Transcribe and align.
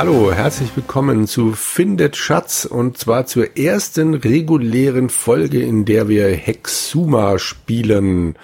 Hallo, 0.00 0.32
herzlich 0.32 0.74
willkommen 0.76 1.26
zu 1.26 1.52
Findet 1.52 2.16
Schatz 2.16 2.64
und 2.64 2.96
zwar 2.96 3.26
zur 3.26 3.58
ersten 3.58 4.14
regulären 4.14 5.10
Folge, 5.10 5.60
in 5.60 5.84
der 5.84 6.08
wir 6.08 6.26
Hexuma 6.26 7.38
spielen. 7.38 8.38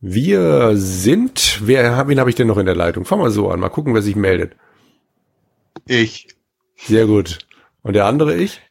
Wir 0.00 0.70
sind, 0.76 1.60
wer, 1.62 2.08
wen 2.08 2.18
habe 2.18 2.30
ich 2.30 2.36
denn 2.36 2.46
noch 2.46 2.56
in 2.56 2.64
der 2.64 2.74
Leitung? 2.74 3.04
Fangen 3.04 3.22
wir 3.22 3.30
so 3.30 3.50
an, 3.50 3.60
mal 3.60 3.68
gucken, 3.68 3.92
wer 3.92 4.00
sich 4.00 4.16
meldet. 4.16 4.56
Ich. 5.86 6.28
Sehr 6.74 7.04
gut. 7.04 7.40
Und 7.82 7.92
der 7.92 8.06
andere 8.06 8.34
ich? 8.34 8.62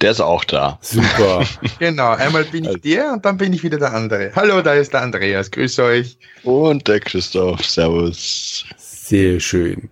Der 0.00 0.12
ist 0.12 0.20
auch 0.20 0.44
da. 0.44 0.78
Super. 0.80 1.44
genau, 1.80 2.12
einmal 2.12 2.44
bin 2.44 2.66
ich 2.66 2.82
der 2.82 3.14
und 3.14 3.24
dann 3.24 3.36
bin 3.36 3.52
ich 3.52 3.64
wieder 3.64 3.78
der 3.78 3.94
andere. 3.94 4.30
Hallo, 4.36 4.62
da 4.62 4.74
ist 4.74 4.92
der 4.92 5.02
Andreas. 5.02 5.50
Grüße 5.50 5.82
euch. 5.82 6.18
Und 6.44 6.86
der 6.86 7.00
Christoph. 7.00 7.64
Servus. 7.64 8.64
Sehr 8.76 9.40
schön. 9.40 9.90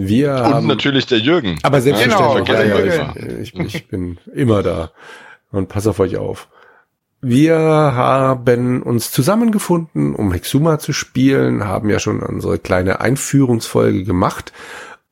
Wir 0.00 0.30
Und 0.34 0.54
haben, 0.54 0.66
natürlich 0.68 1.06
der 1.06 1.18
Jürgen. 1.18 1.58
aber 1.64 1.80
selbstverständlich, 1.80 2.46
Genau, 2.46 2.62
ja, 2.62 2.84
ja, 2.84 3.14
ich, 3.40 3.52
ich, 3.52 3.74
ich 3.74 3.88
bin 3.88 4.18
immer 4.32 4.62
da 4.62 4.92
und 5.50 5.68
pass 5.68 5.88
auf 5.88 5.98
euch 5.98 6.16
auf. 6.16 6.46
Wir 7.20 7.56
haben 7.56 8.80
uns 8.82 9.10
zusammengefunden, 9.10 10.14
um 10.14 10.30
Hexuma 10.32 10.78
zu 10.78 10.92
spielen, 10.92 11.64
haben 11.64 11.90
ja 11.90 11.98
schon 11.98 12.20
unsere 12.20 12.60
kleine 12.60 13.00
Einführungsfolge 13.00 14.04
gemacht 14.04 14.52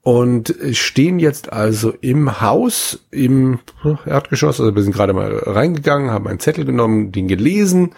und 0.02 0.54
stehen 0.70 1.18
jetzt 1.18 1.52
also 1.52 1.92
im 2.00 2.40
Haus, 2.40 3.04
im 3.10 3.58
Erdgeschoss, 4.06 4.60
also 4.60 4.72
wir 4.72 4.82
sind 4.84 4.94
gerade 4.94 5.14
mal 5.14 5.36
reingegangen, 5.36 6.12
haben 6.12 6.28
einen 6.28 6.38
Zettel 6.38 6.64
genommen, 6.64 7.10
den 7.10 7.26
gelesen 7.26 7.90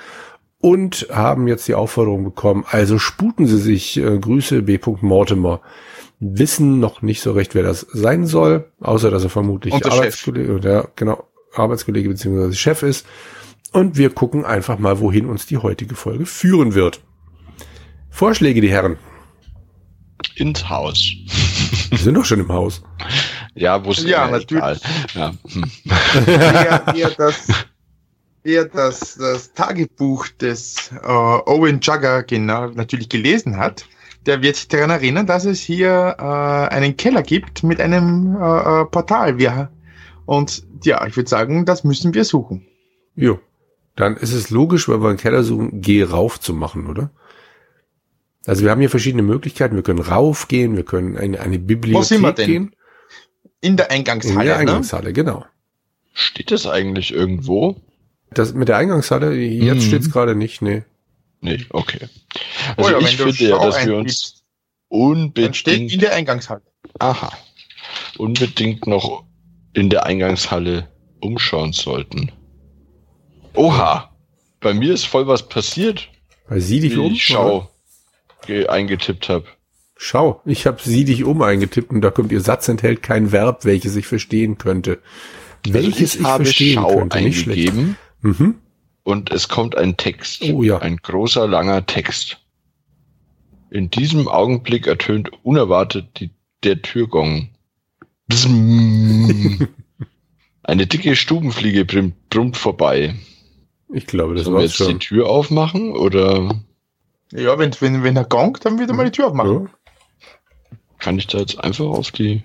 und 0.59 1.09
haben 1.13 1.49
jetzt 1.49 1.69
die 1.69 1.75
Aufforderung 1.75 2.25
bekommen, 2.25 2.65
also 2.67 2.99
sputen 2.99 3.47
Sie 3.47 3.59
sich, 3.59 3.99
äh, 3.99 4.19
Grüße 4.19 4.63
B. 4.63 4.79
Mortimer. 5.03 5.61
Wissen 6.21 6.81
noch 6.81 7.03
nicht 7.03 7.21
so 7.21 7.33
recht, 7.33 7.55
wer 7.55 7.63
das 7.63 7.81
sein 7.93 8.27
soll, 8.27 8.71
außer 8.81 9.11
dass 9.11 9.23
er 9.23 9.31
vermutlich. 9.31 9.73
Arbeitskollege, 9.73 10.53
oder 10.53 10.91
genau, 10.97 11.25
Arbeitskollege 11.55 12.09
beziehungsweise 12.09 12.57
Chef 12.57 12.83
ist. 12.83 13.07
Und 13.73 13.97
wir 13.97 14.11
gucken 14.11 14.45
einfach 14.45 14.79
mal, 14.79 14.99
wohin 15.01 15.27
uns 15.27 15.47
die 15.47 15.59
heutige 15.59 15.95
Folge 15.95 16.27
führen 16.27 16.75
wird. 16.75 17.01
Vorschläge, 18.11 18.61
die 18.61 18.71
Herren. 18.71 18.97
Ins 20.35 20.69
Haus. 20.69 21.13
Wir 21.91 21.99
sind 21.99 22.15
doch 22.15 22.25
schon 22.25 22.41
im 22.41 22.49
Haus. 22.49 22.83
Ja, 23.55 23.85
wo 23.85 23.93
es 23.93 24.03
Ja, 24.03 24.27
immer 24.27 24.39
natürlich. 24.39 24.81
Ja. 25.15 25.33
Hm. 25.53 25.71
Wer, 26.25 26.83
wer, 26.93 27.11
das, 27.11 27.49
wer 28.43 28.65
das, 28.67 29.17
das 29.17 29.53
Tagebuch 29.53 30.29
des 30.41 30.91
äh, 31.03 31.07
Owen 31.07 31.81
Jugger 31.81 32.23
genau 32.25 32.67
natürlich 32.71 33.09
gelesen 33.09 33.57
hat, 33.57 33.87
der 34.29 34.43
wird 34.43 34.57
sich 34.57 34.69
daran 34.69 34.91
erinnern, 34.91 35.27
dass 35.27 35.45
es 35.45 35.61
hier 35.61 36.17
äh, 36.19 36.23
einen 36.23 36.97
Keller 36.97 37.23
gibt 37.23 37.65
mit 37.65 37.81
einem 37.81 38.37
äh, 38.41 38.83
äh, 38.83 38.85
Portal. 38.85 39.39
Wir, 39.39 39.71
und 40.27 40.63
ja, 40.85 41.05
ich 41.07 41.17
würde 41.17 41.29
sagen, 41.29 41.65
das 41.65 41.83
müssen 41.83 42.15
wir 42.15 42.25
suchen. 42.25 42.67
Jo. 43.17 43.41
Dann 43.97 44.17
ist 44.17 44.33
es 44.33 44.51
logisch, 44.51 44.89
weil 44.89 45.03
wir 45.03 45.09
einen 45.09 45.19
Keller 45.19 45.43
suchen, 45.43 45.81
geh 45.81 46.05
rauf 46.05 46.39
zu 46.39 46.55
machen, 46.55 46.87
oder? 46.87 47.11
Also 48.47 48.63
wir 48.63 48.71
haben 48.71 48.81
hier 48.81 48.91
verschiedene 48.91 49.23
Möglichkeiten. 49.25 49.75
Wir 49.75 49.83
können 49.83 49.99
raufgehen, 49.99 50.77
wir 50.77 50.85
können 50.85 51.17
in 51.17 51.35
eine 51.37 51.59
Bibliothek 51.59 52.07
sind 52.07 52.23
wir 52.23 52.33
denn? 52.33 52.47
gehen. 52.47 52.77
In 53.61 53.77
der 53.77 53.87
In 53.91 53.97
Eingangshalle. 53.97 54.45
der 54.45 54.55
ne? 54.55 54.61
Eingangshalle, 54.61 55.13
genau. 55.13 55.45
Steht 56.15 56.53
das 56.53 56.67
eigentlich 56.67 57.13
irgendwo? 57.13 57.77
Das 58.31 58.55
mit 58.55 58.69
der 58.69 58.77
Eingangshalle, 58.77 59.35
jetzt 59.35 59.79
Mhm. 59.79 59.81
steht's 59.89 60.11
gerade 60.13 60.35
nicht, 60.37 60.63
nee. 60.63 60.85
Nee, 61.41 61.65
okay. 61.71 62.09
Also 62.77 62.91
ja, 62.91 62.99
ich 62.99 63.17
finde 63.17 63.45
ja, 63.45 63.59
dass 63.59 63.87
wir 63.87 63.97
uns 63.97 64.13
steht 64.21 64.43
in 64.43 64.43
unbedingt, 64.89 66.03
der 66.03 66.15
Eingangshalle. 66.15 66.63
aha, 66.99 67.31
unbedingt 68.17 68.87
noch 68.87 69.25
in 69.75 69.91
der 69.91 70.07
Eingangshalle 70.07 70.89
umschauen 71.21 71.73
sollten. 71.73 72.33
Oha, 73.55 74.11
bei 74.61 74.75
mir 74.75 74.93
ist 74.95 75.05
voll 75.07 75.27
was 75.27 75.49
passiert, 75.49 76.09
Weil 76.49 76.61
sie 76.61 76.81
dich 76.81 76.97
um. 76.97 77.13
ich 77.13 77.23
Schau 77.25 77.71
ge- 78.47 78.67
eingetippt 78.67 79.29
habe. 79.29 79.45
Schau, 79.97 80.41
ich 80.45 80.67
habe 80.67 80.79
sie 80.83 81.05
dich 81.05 81.25
um 81.25 81.43
eingetippt 81.43 81.91
und 81.91 82.01
da 82.03 82.11
kommt 82.11 82.31
ihr 82.31 82.41
Satz 82.41 82.69
enthält 82.69 83.03
kein 83.03 83.33
Verb, 83.33 83.65
welches 83.65 83.97
ich 83.97 84.07
verstehen 84.07 84.57
könnte. 84.59 85.01
Welches 85.67 86.13
also 86.13 86.21
ich 86.21 86.25
habe 86.27 86.45
verstehen 86.45 86.75
Schau 86.75 86.97
könnte, 86.99 87.21
nicht 87.21 87.41
schlecht. 87.41 87.73
Mhm. 88.23 88.61
Und 89.05 89.31
es 89.31 89.49
kommt 89.49 89.77
ein 89.77 89.97
Text. 89.97 90.43
Oh 90.53 90.63
ja. 90.63 90.79
Ein 90.79 90.97
großer, 90.99 91.47
langer 91.49 91.87
Text. 91.87 92.39
In 93.71 93.91
diesem 93.91 94.29
Augenblick 94.29 94.87
ertönt 94.87 95.31
unerwartet 95.43 96.07
die, 96.21 96.31
der 96.65 96.81
Türgong. 96.83 97.51
Eine 100.63 100.87
dicke 100.87 101.17
Stubenfliege 101.17 101.85
brim- 101.85 102.13
brummt 102.31 102.57
vorbei. 102.57 103.15
Ich 103.93 104.07
glaube, 104.07 104.35
das 104.35 104.45
Sollen 104.45 104.57
wir 104.57 104.63
war's 104.63 104.79
jetzt 104.79 104.81
die 104.81 104.93
schon. 104.93 105.01
Tür 105.01 105.29
aufmachen 105.31 105.93
oder 105.93 106.61
Ja, 107.33 107.59
wenn, 107.59 107.73
wenn, 107.81 108.03
wenn 108.03 108.17
er 108.17 108.25
gongt, 108.25 108.65
dann 108.67 108.79
wird 108.79 108.91
er 108.91 108.97
mal 108.97 109.07
die 109.07 109.13
Tür 109.13 109.29
aufmachen. 109.29 109.65
Ja. 109.65 110.77
kann 110.99 111.19
ich 111.19 111.27
da 111.27 111.39
jetzt 111.39 111.59
einfach 111.63 111.87
auf 111.87 112.11
die 112.11 112.43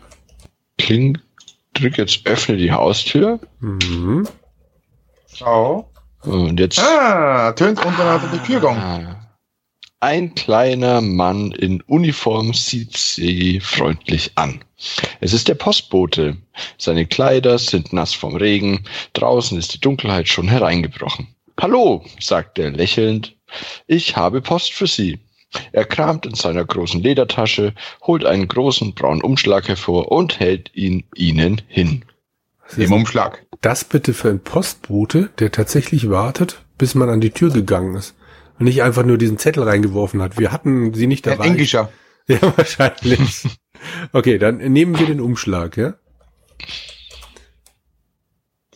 Klinge 0.77 1.19
drück 1.73 1.97
jetzt 1.97 2.25
öffne 2.25 2.55
die 2.57 2.71
Haustür 2.71 3.39
Mhm. 3.59 4.27
Schau. 5.33 5.89
Und 6.25 6.59
jetzt 6.59 6.79
Ah, 6.79 7.51
tönt 7.53 7.83
untereinander 7.85 8.29
die 8.33 8.39
Tür 8.39 8.59
gong. 8.59 8.77
Ah. 8.77 9.19
Ein 9.99 10.35
kleiner 10.35 10.99
Mann 10.99 11.51
in 11.53 11.81
Uniform 11.83 12.53
sieht 12.53 12.97
sie 12.97 13.61
freundlich 13.61 14.31
an. 14.35 14.61
Es 15.21 15.31
ist 15.31 15.47
der 15.47 15.55
Postbote. 15.55 16.35
Seine 16.77 17.05
Kleider 17.05 17.57
sind 17.57 17.93
nass 17.93 18.13
vom 18.13 18.35
Regen. 18.35 18.83
Draußen 19.13 19.57
ist 19.57 19.73
die 19.73 19.79
Dunkelheit 19.79 20.27
schon 20.27 20.49
hereingebrochen. 20.49 21.27
Hallo, 21.59 22.03
sagt 22.19 22.59
er 22.59 22.71
lächelnd. 22.71 23.35
Ich 23.87 24.17
habe 24.17 24.41
Post 24.41 24.73
für 24.73 24.87
Sie. 24.87 25.19
Er 25.71 25.85
kramt 25.85 26.25
in 26.25 26.33
seiner 26.33 26.65
großen 26.65 27.01
Ledertasche, 27.01 27.73
holt 28.01 28.25
einen 28.25 28.47
großen 28.47 28.93
braunen 28.93 29.21
Umschlag 29.21 29.67
hervor 29.67 30.11
und 30.11 30.39
hält 30.39 30.71
ihn 30.73 31.05
Ihnen 31.15 31.61
hin. 31.67 32.03
Im 32.77 32.91
Umschlag. 32.93 33.45
das 33.61 33.83
bitte 33.83 34.13
für 34.13 34.29
ein 34.29 34.39
Postbote, 34.39 35.29
der 35.39 35.51
tatsächlich 35.51 36.09
wartet, 36.09 36.63
bis 36.77 36.95
man 36.95 37.09
an 37.09 37.21
die 37.21 37.31
Tür 37.31 37.51
gegangen 37.51 37.95
ist 37.95 38.15
und 38.57 38.65
nicht 38.65 38.81
einfach 38.83 39.03
nur 39.03 39.17
diesen 39.17 39.37
Zettel 39.37 39.63
reingeworfen 39.63 40.21
hat. 40.21 40.39
Wir 40.39 40.51
hatten 40.51 40.93
sie 40.93 41.07
nicht 41.07 41.27
Ein 41.27 41.37
dabei. 41.37 41.47
Englischer. 41.49 41.91
Ja, 42.25 42.39
wahrscheinlich. 42.55 43.43
Okay, 44.13 44.37
dann 44.37 44.59
nehmen 44.59 44.97
wir 44.97 45.05
den 45.05 45.19
Umschlag, 45.19 45.75
ja? 45.75 45.95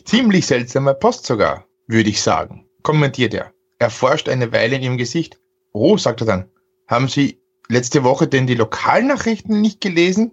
Ziemlich 0.04 0.46
seltsame 0.46 0.94
Post 0.94 1.26
sogar, 1.26 1.66
würde 1.88 2.10
ich 2.10 2.22
sagen, 2.22 2.66
kommentiert 2.84 3.34
er. 3.34 3.54
Er 3.80 3.90
forscht 3.90 4.28
eine 4.28 4.52
Weile 4.52 4.76
in 4.76 4.84
ihrem 4.84 4.98
Gesicht. 4.98 5.40
Oh, 5.72 5.98
sagt 5.98 6.22
er 6.22 6.28
dann. 6.28 6.50
Haben 6.88 7.08
Sie 7.08 7.40
letzte 7.70 8.04
Woche 8.04 8.28
denn 8.28 8.48
die 8.48 8.56
Lokalnachrichten 8.56 9.62
nicht 9.62 9.80
gelesen? 9.80 10.32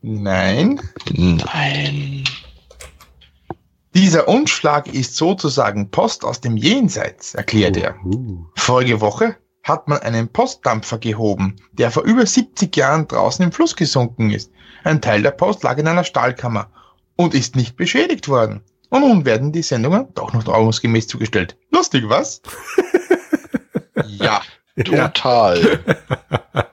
Nein. 0.00 0.80
Nein. 1.10 2.24
Dieser 3.94 4.26
Umschlag 4.26 4.92
ist 4.92 5.16
sozusagen 5.16 5.90
Post 5.90 6.24
aus 6.24 6.40
dem 6.40 6.56
Jenseits, 6.56 7.34
erklärt 7.34 7.76
er. 7.76 7.96
Vorige 8.56 9.00
Woche 9.00 9.36
hat 9.64 9.86
man 9.86 9.98
einen 9.98 10.28
Postdampfer 10.28 10.98
gehoben, 10.98 11.56
der 11.72 11.90
vor 11.90 12.02
über 12.04 12.24
70 12.24 12.74
Jahren 12.74 13.06
draußen 13.06 13.44
im 13.44 13.52
Fluss 13.52 13.76
gesunken 13.76 14.30
ist. 14.30 14.50
Ein 14.82 15.00
Teil 15.00 15.22
der 15.22 15.30
Post 15.30 15.62
lag 15.62 15.78
in 15.78 15.86
einer 15.86 16.04
Stahlkammer 16.04 16.70
und 17.16 17.34
ist 17.34 17.54
nicht 17.54 17.76
beschädigt 17.76 18.28
worden. 18.28 18.62
Und 18.88 19.02
nun 19.02 19.24
werden 19.24 19.52
die 19.52 19.62
Sendungen 19.62 20.08
doch 20.14 20.32
noch 20.32 20.46
ordnungsgemäß 20.46 21.06
zugestellt. 21.06 21.56
Lustig, 21.70 22.04
was? 22.08 22.42
ja. 24.06 24.42
Total. 24.84 25.80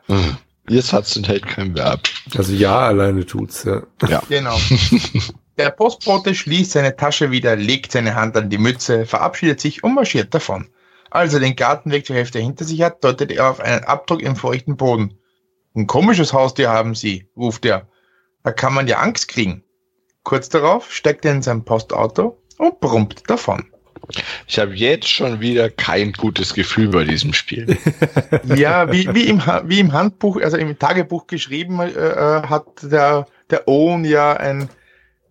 Hm. 0.07 0.37
Ihr 0.69 0.81
Satz 0.81 1.15
enthält 1.15 1.45
kein 1.47 1.75
Verb. 1.75 2.01
Also 2.35 2.53
ja, 2.53 2.79
alleine 2.79 3.25
tut's, 3.25 3.63
ja. 3.63 3.81
Ja. 4.07 4.21
Genau. 4.29 4.57
Der 5.59 5.71
Postbote 5.71 6.33
schließt 6.35 6.71
seine 6.71 6.95
Tasche 6.95 7.31
wieder, 7.31 7.57
legt 7.57 7.91
seine 7.91 8.15
Hand 8.15 8.37
an 8.37 8.49
die 8.49 8.57
Mütze, 8.57 9.05
verabschiedet 9.05 9.59
sich 9.59 9.83
und 9.83 9.93
marschiert 9.93 10.33
davon. 10.33 10.69
Als 11.11 11.33
er 11.33 11.41
den 11.41 11.57
Gartenweg 11.57 12.05
zur 12.05 12.15
Hälfte 12.15 12.39
hinter 12.39 12.63
sich 12.63 12.81
hat, 12.81 13.03
deutet 13.03 13.29
er 13.29 13.49
auf 13.49 13.59
einen 13.59 13.83
Abdruck 13.83 14.21
im 14.21 14.37
feuchten 14.37 14.77
Boden. 14.77 15.17
Ein 15.75 15.85
komisches 15.85 16.31
Haustier 16.31 16.69
haben 16.69 16.95
Sie, 16.95 17.27
ruft 17.35 17.65
er. 17.65 17.89
Da 18.43 18.53
kann 18.53 18.73
man 18.73 18.87
ja 18.87 18.99
Angst 18.99 19.27
kriegen. 19.27 19.65
Kurz 20.23 20.47
darauf 20.47 20.93
steckt 20.93 21.25
er 21.25 21.33
in 21.33 21.41
sein 21.41 21.65
Postauto 21.65 22.41
und 22.57 22.79
brummt 22.79 23.29
davon. 23.29 23.65
Ich 24.47 24.59
habe 24.59 24.73
jetzt 24.73 25.09
schon 25.09 25.41
wieder 25.41 25.69
kein 25.69 26.13
gutes 26.13 26.53
Gefühl 26.53 26.87
bei 26.87 27.03
diesem 27.03 27.33
Spiel. 27.33 27.77
Ja, 28.55 28.89
wie, 28.93 29.13
wie, 29.13 29.27
im, 29.27 29.41
wie 29.65 29.79
im 29.81 29.91
Handbuch, 29.91 30.39
also 30.41 30.55
im 30.55 30.79
Tagebuch 30.79 31.27
geschrieben, 31.27 31.81
äh, 31.81 31.89
äh, 31.89 32.43
hat 32.43 32.65
der, 32.81 33.27
der 33.49 33.67
Owen 33.67 34.05
ja 34.05 34.33
ein, 34.33 34.69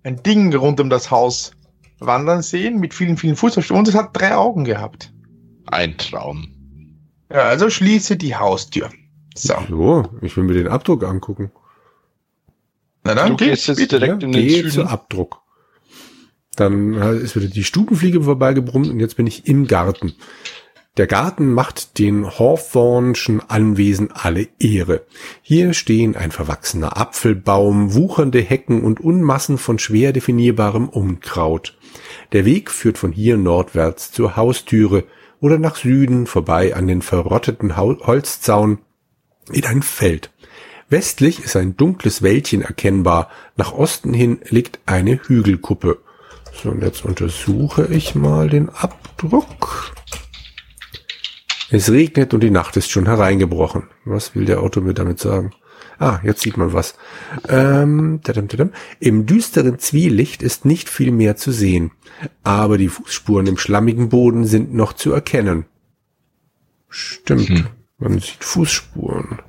ein 0.09 0.23
Ding 0.23 0.55
rund 0.55 0.81
um 0.81 0.89
das 0.91 1.11
Haus 1.11 1.53
wandern 2.01 2.43
sehen 2.43 2.81
mit 2.81 2.95
vielen, 2.95 3.17
vielen 3.17 3.37
Fußabspuren 3.37 3.81
und 3.81 3.89
es 3.89 3.95
hat 3.95 4.11
drei 4.17 4.35
Augen 4.35 4.65
gehabt. 4.65 5.13
Ein 5.67 5.99
Traum. 5.99 6.49
Ja, 7.31 7.41
also 7.43 7.69
schließe 7.69 8.17
die 8.17 8.35
Haustür. 8.37 8.89
So. 9.35 9.55
So, 9.69 10.09
ich 10.23 10.35
will 10.37 10.45
mir 10.45 10.55
den 10.55 10.69
Abdruck 10.69 11.05
angucken. 11.05 11.51
Na 13.05 13.15
dann, 13.15 13.31
Du 13.33 13.37
geh, 13.37 13.51
gehst 13.51 13.69
jetzt 13.69 13.77
bitte. 13.79 13.99
direkt 13.99 14.23
Ja, 14.23 14.29
in 14.29 14.33
den 14.33 14.49
Süden. 14.49 14.71
zu 14.71 14.85
Abdruck. 14.87 15.43
Dann 16.57 16.95
ist 16.95 17.37
wieder 17.37 17.47
die 17.49 17.63
Stubenfliege 17.65 18.23
vorbeigebrummt 18.23 18.89
und 18.89 18.99
jetzt 19.01 19.17
bin 19.17 19.27
ich 19.27 19.47
im 19.47 19.67
Garten. 19.67 20.15
Der 20.99 21.07
Garten 21.07 21.53
macht 21.53 22.01
den 22.01 22.27
Hawthornschen 22.27 23.41
Anwesen 23.49 24.11
alle 24.11 24.49
Ehre. 24.59 25.03
Hier 25.43 25.73
stehen 25.73 26.17
ein 26.17 26.33
verwachsener 26.33 26.97
Apfelbaum, 26.97 27.95
wuchernde 27.95 28.41
Hecken 28.41 28.83
und 28.83 28.99
Unmassen 28.99 29.59
von 29.59 29.79
schwer 29.79 30.13
definierbarem 30.13 30.89
Unkraut. 30.89 31.79
Der 32.33 32.45
Weg 32.45 32.73
führt 32.73 32.99
von 32.99 33.13
hier 33.13 33.37
nordwärts 33.37 34.11
zur 34.11 34.35
Haustüre 34.35 35.05
oder 35.41 35.57
nach 35.61 35.77
Süden 35.77 36.27
vorbei 36.27 36.75
an 36.75 36.89
den 36.89 37.01
verrotteten 37.01 37.77
Holzzaun 37.77 38.79
in 39.53 39.67
ein 39.67 39.83
Feld. 39.83 40.33
Westlich 40.89 41.45
ist 41.45 41.55
ein 41.55 41.77
dunkles 41.77 42.23
Wäldchen 42.23 42.63
erkennbar. 42.63 43.31
Nach 43.57 43.73
Osten 43.73 44.13
hin 44.13 44.41
liegt 44.49 44.81
eine 44.85 45.21
Hügelkuppe. 45.23 45.99
So, 46.61 46.71
und 46.71 46.83
jetzt 46.83 47.05
untersuche 47.05 47.87
ich 47.87 48.17
mal 48.17 48.51
den 48.51 48.69
Abdruck. 48.69 49.93
Es 51.71 51.91
regnet 51.91 52.33
und 52.33 52.41
die 52.43 52.51
Nacht 52.51 52.77
ist 52.77 52.91
schon 52.91 53.07
hereingebrochen. 53.07 53.89
Was 54.05 54.35
will 54.35 54.47
der 54.47 54.61
Autor 54.63 54.83
mir 54.83 54.95
damit 54.95 55.19
sagen? 55.19 55.53
Ah, 55.99 56.21
jetzt 56.23 56.43
sieht 56.43 56.57
man 56.57 56.73
was. 56.73 56.97
Ähm, 57.49 58.21
tadam, 58.23 58.49
tadam. 58.49 58.73
Im 59.01 59.27
düsteren 59.27 59.79
Zwielicht 59.79 60.43
ist 60.43 60.65
nicht 60.65 60.89
viel 60.89 61.11
mehr 61.11 61.37
zu 61.37 61.51
sehen, 61.51 61.91
aber 62.45 62.79
die 62.79 62.89
Fußspuren 62.89 63.47
im 63.47 63.59
schlammigen 63.59 64.09
Boden 64.09 64.45
sind 64.45 64.73
noch 64.73 64.93
zu 64.93 65.13
erkennen. 65.13 65.67
Stimmt, 66.89 67.69
man 67.99 68.19
sieht 68.21 68.45
Fußspuren. 68.45 69.41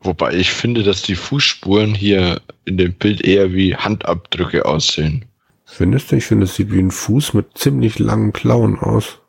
Wobei 0.00 0.34
ich 0.34 0.50
finde, 0.52 0.82
dass 0.82 1.02
die 1.02 1.14
Fußspuren 1.14 1.94
hier 1.94 2.42
in 2.64 2.76
dem 2.76 2.92
Bild 2.94 3.22
eher 3.22 3.52
wie 3.52 3.76
Handabdrücke 3.76 4.66
aussehen. 4.66 5.26
Findest 5.64 6.10
du? 6.10 6.16
Ich 6.16 6.26
finde, 6.26 6.44
es 6.44 6.56
sieht 6.56 6.72
wie 6.72 6.80
ein 6.80 6.90
Fuß 6.90 7.34
mit 7.34 7.56
ziemlich 7.56 7.98
langen 7.98 8.32
Klauen 8.32 8.78
aus. 8.78 9.21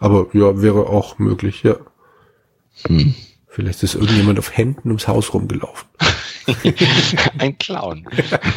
Aber 0.00 0.26
ja, 0.32 0.60
wäre 0.60 0.86
auch 0.88 1.18
möglich, 1.18 1.62
ja. 1.62 1.76
Hm. 2.86 3.14
Vielleicht 3.46 3.82
ist 3.84 3.94
irgendjemand 3.94 4.38
auf 4.40 4.56
Händen 4.56 4.88
ums 4.88 5.06
Haus 5.06 5.32
rumgelaufen. 5.32 5.88
Ein 7.38 7.56
Clown. 7.58 8.06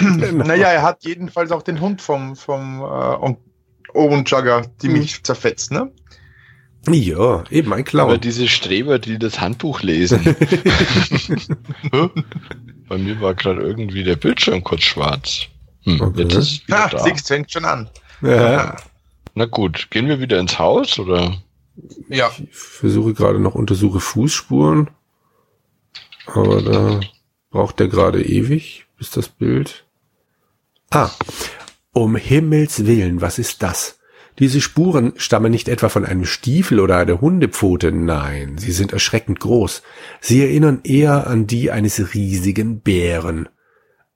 Naja, 0.02 0.68
er 0.70 0.82
hat 0.82 1.04
jedenfalls 1.04 1.52
auch 1.52 1.62
den 1.62 1.80
Hund 1.80 2.02
vom, 2.02 2.36
vom 2.36 2.82
äh, 2.82 3.16
und 3.16 3.38
Ohrenjugger, 3.94 4.64
die 4.82 4.90
mich 4.90 5.24
zerfetzt, 5.24 5.72
ne? 5.72 5.92
Ja, 6.90 7.44
eben 7.50 7.74
ein 7.74 7.80
Aber 7.82 7.84
Clown. 7.84 8.22
diese 8.22 8.48
Streber, 8.48 8.98
die 9.00 9.20
das 9.20 9.40
Handbuch 9.42 9.82
lesen. 9.82 10.20
Bei 12.90 12.98
mir 12.98 13.20
war 13.22 13.34
gerade 13.36 13.62
irgendwie 13.62 14.04
der 14.04 14.16
Bildschirm 14.16 14.64
kurz 14.64 14.84
schwarz. 14.84 15.42
Hm, 15.84 16.00
Okay. 16.02 16.22
Jetzt 16.24 16.36
ist 16.36 16.62
Ha, 16.72 16.88
da. 16.90 17.00
siehst, 17.04 17.28
fängt 17.28 17.52
schon 17.52 17.66
an. 17.66 17.90
Ja, 18.22 18.76
Na 19.38 19.46
gut, 19.46 19.92
gehen 19.92 20.08
wir 20.08 20.20
wieder 20.20 20.40
ins 20.40 20.58
Haus 20.58 20.98
oder? 20.98 21.38
Ja. 22.10 22.32
ich 22.40 22.56
versuche 22.56 23.14
gerade 23.14 23.40
noch 23.40 23.54
untersuche 23.54 24.00
Fußspuren. 24.00 24.90
Aber 26.26 26.64
da 26.64 27.02
braucht 27.52 27.80
der 27.80 27.88
gerade 27.88 28.26
ewig, 28.26 28.88
bis 28.98 29.12
das 29.12 29.30
Bild. 29.30 29.86
Ah, 30.90 31.12
um 31.94 32.16
Himmels 32.16 32.88
Willen, 32.88 33.22
was 33.22 33.38
ist 33.38 33.62
das? 33.62 34.00
Diese 34.40 34.60
Spuren 34.60 35.14
stammen 35.18 35.52
nicht 35.52 35.70
etwa 35.70 35.90
von 35.90 36.04
einem 36.04 36.26
Stiefel 36.26 36.80
oder 36.80 36.98
einer 36.98 37.22
Hundepfote, 37.22 37.92
nein, 37.92 38.58
sie 38.58 38.72
sind 38.72 38.92
erschreckend 38.92 39.40
groß. 39.40 39.84
Sie 40.20 40.42
erinnern 40.42 40.82
eher 40.84 41.28
an 41.28 41.46
die 41.46 41.70
eines 41.70 42.16
riesigen 42.16 42.82
Bären. 42.82 43.50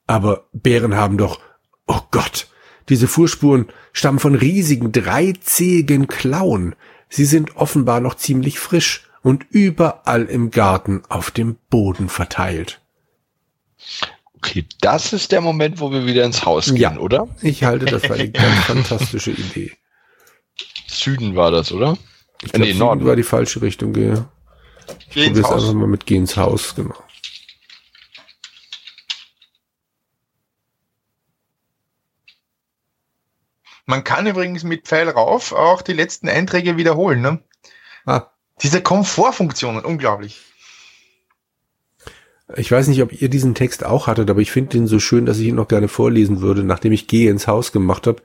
Aber 0.07 0.47
Bären 0.51 0.95
haben 0.95 1.19
doch, 1.19 1.39
oh 1.85 2.01
Gott, 2.09 2.47
diese 2.91 3.07
Fußspuren 3.07 3.65
stammen 3.93 4.19
von 4.19 4.35
riesigen, 4.35 4.91
dreizähigen 4.91 6.07
Klauen. 6.07 6.75
Sie 7.09 7.25
sind 7.25 7.55
offenbar 7.57 7.99
noch 8.01 8.13
ziemlich 8.15 8.59
frisch 8.59 9.09
und 9.23 9.45
überall 9.49 10.25
im 10.25 10.51
Garten 10.51 11.01
auf 11.09 11.31
dem 11.31 11.55
Boden 11.69 12.09
verteilt. 12.09 12.81
Okay, 14.35 14.65
das 14.81 15.13
ist 15.13 15.31
der 15.31 15.41
Moment, 15.41 15.79
wo 15.79 15.91
wir 15.91 16.05
wieder 16.05 16.23
ins 16.25 16.45
Haus 16.45 16.67
gehen, 16.67 16.77
Ja. 16.77 16.97
oder? 16.97 17.27
Ich 17.41 17.63
halte 17.63 17.85
das 17.85 18.03
für 18.05 18.13
eine 18.15 18.29
ganz 18.31 18.57
fantastische 18.65 19.31
Idee. 19.31 19.71
Süden 20.87 21.35
war 21.35 21.51
das, 21.51 21.71
oder? 21.71 21.97
Ich 22.41 22.47
Äh, 22.47 22.51
glaube, 22.51 22.59
nee, 22.59 22.65
Süden 22.67 22.79
Norden. 22.79 23.05
war 23.05 23.15
die 23.15 23.23
falsche 23.23 23.61
Richtung. 23.61 23.95
Ich 23.95 25.09
Geh 25.13 25.25
ins 25.25 25.43
Haus. 25.43 25.61
einfach 25.63 25.73
mal 25.73 25.87
mit 25.87 26.05
Geh 26.05 26.15
ins 26.15 26.37
Haus, 26.37 26.75
genau. 26.75 26.95
Man 33.85 34.03
kann 34.03 34.27
übrigens 34.27 34.63
mit 34.63 34.87
Pfeil 34.87 35.09
rauf 35.09 35.51
auch 35.53 35.81
die 35.81 35.93
letzten 35.93 36.29
Einträge 36.29 36.77
wiederholen, 36.77 37.21
ne? 37.21 37.39
Ah, 38.05 38.27
Diese 38.61 38.81
Komfortfunktionen, 38.81 39.83
unglaublich. 39.83 40.41
ich 42.57 42.71
weiß 42.71 42.87
nicht, 42.87 43.01
ob 43.01 43.21
ihr 43.21 43.29
diesen 43.29 43.55
Text 43.55 43.85
auch 43.85 44.07
hattet, 44.07 44.29
aber 44.29 44.41
ich 44.41 44.51
finde 44.51 44.71
den 44.71 44.87
so 44.87 44.99
schön, 44.99 45.25
dass 45.25 45.39
ich 45.39 45.47
ihn 45.47 45.55
noch 45.55 45.67
gerne 45.67 45.87
vorlesen 45.87 46.41
würde, 46.41 46.63
nachdem 46.63 46.91
ich 46.91 47.07
Gehe 47.07 47.31
ins 47.31 47.47
Haus 47.47 47.71
gemacht 47.71 48.07
habe. 48.07 48.21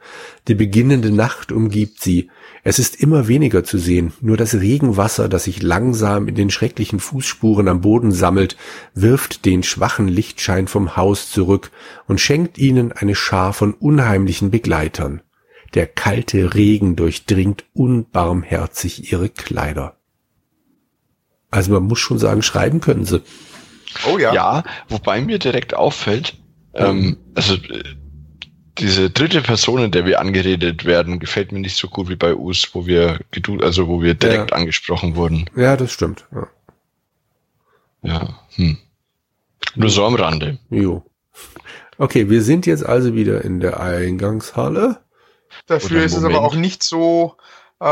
Die 0.48 0.54
beginnende 0.54 1.10
Nacht 1.12 1.52
umgibt 1.52 2.02
sie. 2.02 2.30
Es 2.64 2.80
ist 2.80 3.00
immer 3.00 3.28
weniger 3.28 3.62
zu 3.62 3.78
sehen. 3.78 4.12
Nur 4.20 4.36
das 4.36 4.54
Regenwasser, 4.54 5.28
das 5.28 5.44
sich 5.44 5.62
langsam 5.62 6.26
in 6.26 6.34
den 6.34 6.50
schrecklichen 6.50 6.98
Fußspuren 6.98 7.68
am 7.68 7.80
Boden 7.80 8.10
sammelt, 8.10 8.56
wirft 8.94 9.44
den 9.44 9.62
schwachen 9.62 10.08
Lichtschein 10.08 10.66
vom 10.66 10.96
Haus 10.96 11.30
zurück 11.30 11.70
und 12.08 12.20
schenkt 12.20 12.58
ihnen 12.58 12.90
eine 12.90 13.14
Schar 13.14 13.52
von 13.52 13.74
unheimlichen 13.74 14.50
Begleitern. 14.50 15.22
Der 15.76 15.86
kalte 15.86 16.54
Regen 16.54 16.96
durchdringt 16.96 17.64
unbarmherzig 17.74 19.12
ihre 19.12 19.28
Kleider. 19.28 19.96
Also 21.50 21.72
man 21.72 21.84
muss 21.84 21.98
schon 22.00 22.18
sagen, 22.18 22.42
schreiben 22.42 22.80
können 22.80 23.04
sie. 23.04 23.22
Oh 24.10 24.18
ja. 24.18 24.32
Ja, 24.34 24.64
wobei 24.88 25.20
mir 25.20 25.38
direkt 25.38 25.74
auffällt, 25.74 26.34
ähm, 26.74 27.18
also 27.34 27.54
äh, 27.54 27.84
diese 28.78 29.08
dritte 29.10 29.40
Person, 29.42 29.82
in 29.84 29.90
der 29.90 30.04
wir 30.04 30.20
angeredet 30.20 30.84
werden, 30.84 31.18
gefällt 31.18 31.52
mir 31.52 31.60
nicht 31.60 31.76
so 31.76 31.88
gut 31.88 32.08
wie 32.08 32.16
bei 32.16 32.34
uns, 32.34 32.74
wo 32.74 32.86
wir 32.86 33.20
gedu 33.30 33.60
also 33.60 33.86
wo 33.86 34.02
wir 34.02 34.14
direkt 34.14 34.50
Ja. 34.50 34.56
angesprochen 34.56 35.14
wurden. 35.14 35.48
Ja, 35.56 35.76
das 35.76 35.92
stimmt. 35.92 36.26
Ja. 36.32 36.48
Ja. 38.02 38.38
Hm. 38.56 38.78
Nur 39.74 39.90
so 39.90 40.04
am 40.04 40.14
Rande. 40.14 40.58
Jo. 40.70 41.04
Okay, 41.98 42.28
wir 42.28 42.42
sind 42.42 42.66
jetzt 42.66 42.84
also 42.84 43.14
wieder 43.14 43.42
in 43.44 43.60
der 43.60 43.80
Eingangshalle. 43.80 45.00
Dafür 45.66 46.04
ist 46.04 46.14
es 46.14 46.24
aber 46.24 46.42
auch 46.42 46.54
nicht 46.54 46.82
so 46.82 47.36
äh, 47.80 47.84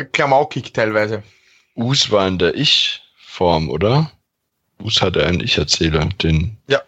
äh, 0.00 0.04
klamaukig 0.04 0.72
teilweise. 0.72 1.22
Us 1.76 2.10
war 2.10 2.26
in 2.26 2.38
der 2.38 2.54
Ich-Form, 2.56 3.70
oder? 3.70 4.10
Us 4.82 5.00
hatte 5.02 5.24
einen 5.26 5.40
Ich-Erzähler, 5.40 6.06
den, 6.22 6.56
Ja. 6.66 6.82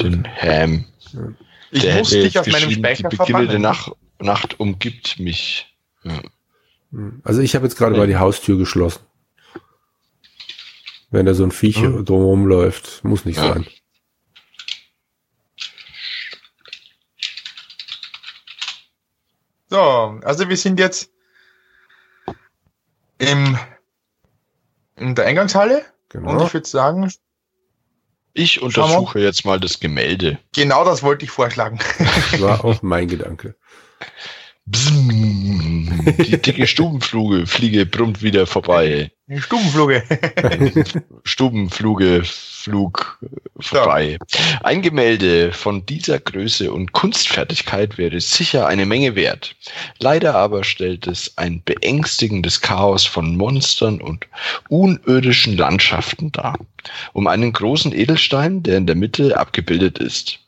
den 0.00 0.26
Ham. 0.40 0.84
Ich 1.70 1.82
Der 1.82 1.98
muss 1.98 2.10
dich 2.10 2.38
aus 2.38 2.46
meinem 2.46 2.70
Speicher 2.70 3.08
Die 3.08 3.16
beginnende. 3.16 3.58
Nacht, 3.58 3.92
Nacht 4.20 4.58
umgibt 4.60 5.18
mich. 5.18 5.74
Ja. 6.04 6.20
Hm. 6.92 7.20
Also 7.24 7.40
ich 7.40 7.54
habe 7.54 7.66
jetzt 7.66 7.76
gerade 7.76 7.96
mal 7.96 8.06
die 8.06 8.16
Haustür 8.16 8.56
geschlossen. 8.58 9.00
Wenn 11.10 11.26
da 11.26 11.34
so 11.34 11.42
ein 11.44 11.50
Viech 11.50 11.80
Hm. 11.80 12.04
drumherum 12.04 12.46
läuft, 12.46 13.02
muss 13.04 13.24
nicht 13.24 13.36
Ja. 13.38 13.54
sein. 13.54 13.66
So, 19.70 19.78
also 20.24 20.48
wir 20.48 20.56
sind 20.56 20.78
jetzt 20.80 21.10
im, 23.18 23.56
in 24.96 25.14
der 25.14 25.26
Eingangshalle 25.26 25.78
und 25.78 25.84
Genau. 26.24 26.44
ich 26.46 26.54
würde 26.54 26.68
sagen, 26.68 27.12
Ich 28.32 28.60
untersuche 28.62 29.20
jetzt 29.20 29.44
mal 29.44 29.60
das 29.60 29.78
Gemälde. 29.78 30.38
genau 30.54 30.84
das 30.84 31.02
wollte 31.04 31.24
ich 31.24 31.30
vorschlagen. 31.30 31.78
Das 31.98 32.40
war 32.40 32.64
auch 32.64 32.82
mein 32.82 33.06
Gedanke. 33.08 33.54
Bzzm. 34.66 36.14
Die 36.18 36.40
dicke 36.42 36.66
Stubenfluge, 36.66 37.46
Fliege 37.46 37.86
brummt 37.86 38.22
wieder 38.22 38.46
vorbei. 38.46 39.12
Stubenfluge. 39.38 40.02
Stubenfluge, 41.24 42.22
Flug 42.24 43.18
vorbei. 43.58 44.18
Ein 44.62 44.82
Gemälde 44.82 45.52
von 45.52 45.86
dieser 45.86 46.18
Größe 46.18 46.72
und 46.72 46.92
Kunstfertigkeit 46.92 47.96
wäre 47.96 48.20
sicher 48.20 48.66
eine 48.66 48.86
Menge 48.86 49.14
wert. 49.14 49.54
Leider 49.98 50.34
aber 50.34 50.64
stellt 50.64 51.06
es 51.06 51.38
ein 51.38 51.62
beängstigendes 51.64 52.60
Chaos 52.60 53.06
von 53.06 53.36
Monstern 53.36 54.00
und 54.00 54.26
unirdischen 54.68 55.56
Landschaften 55.56 56.32
dar. 56.32 56.58
Um 57.12 57.26
einen 57.26 57.52
großen 57.52 57.92
Edelstein, 57.92 58.62
der 58.62 58.78
in 58.78 58.86
der 58.86 58.96
Mitte 58.96 59.38
abgebildet 59.38 59.98
ist, 59.98 60.40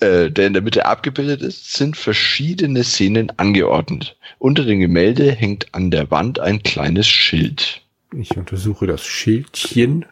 äh, 0.00 0.30
der 0.30 0.46
in 0.46 0.52
der 0.52 0.62
Mitte 0.62 0.86
abgebildet 0.86 1.42
ist, 1.42 1.72
sind 1.72 1.96
verschiedene 1.96 2.84
Szenen 2.84 3.32
angeordnet. 3.38 4.16
Unter 4.38 4.64
dem 4.64 4.80
Gemälde 4.80 5.32
hängt 5.32 5.74
an 5.74 5.90
der 5.90 6.10
Wand 6.10 6.38
ein 6.38 6.62
kleines 6.62 7.06
Schild. 7.06 7.82
Ich 8.14 8.36
untersuche 8.36 8.86
das 8.86 9.04
Schildchen. 9.04 10.04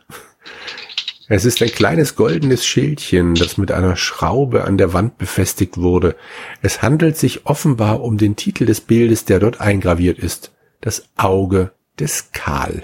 Es 1.28 1.44
ist 1.44 1.62
ein 1.62 1.70
kleines 1.70 2.16
goldenes 2.16 2.66
Schildchen, 2.66 3.34
das 3.34 3.56
mit 3.56 3.72
einer 3.72 3.96
Schraube 3.96 4.64
an 4.64 4.76
der 4.76 4.92
Wand 4.92 5.16
befestigt 5.16 5.78
wurde. 5.78 6.16
Es 6.60 6.82
handelt 6.82 7.16
sich 7.16 7.46
offenbar 7.46 8.02
um 8.02 8.18
den 8.18 8.36
Titel 8.36 8.66
des 8.66 8.82
Bildes, 8.82 9.24
der 9.24 9.40
dort 9.40 9.60
eingraviert 9.60 10.18
ist. 10.18 10.52
Das 10.82 11.08
Auge 11.16 11.72
des 11.98 12.32
Karl. 12.32 12.82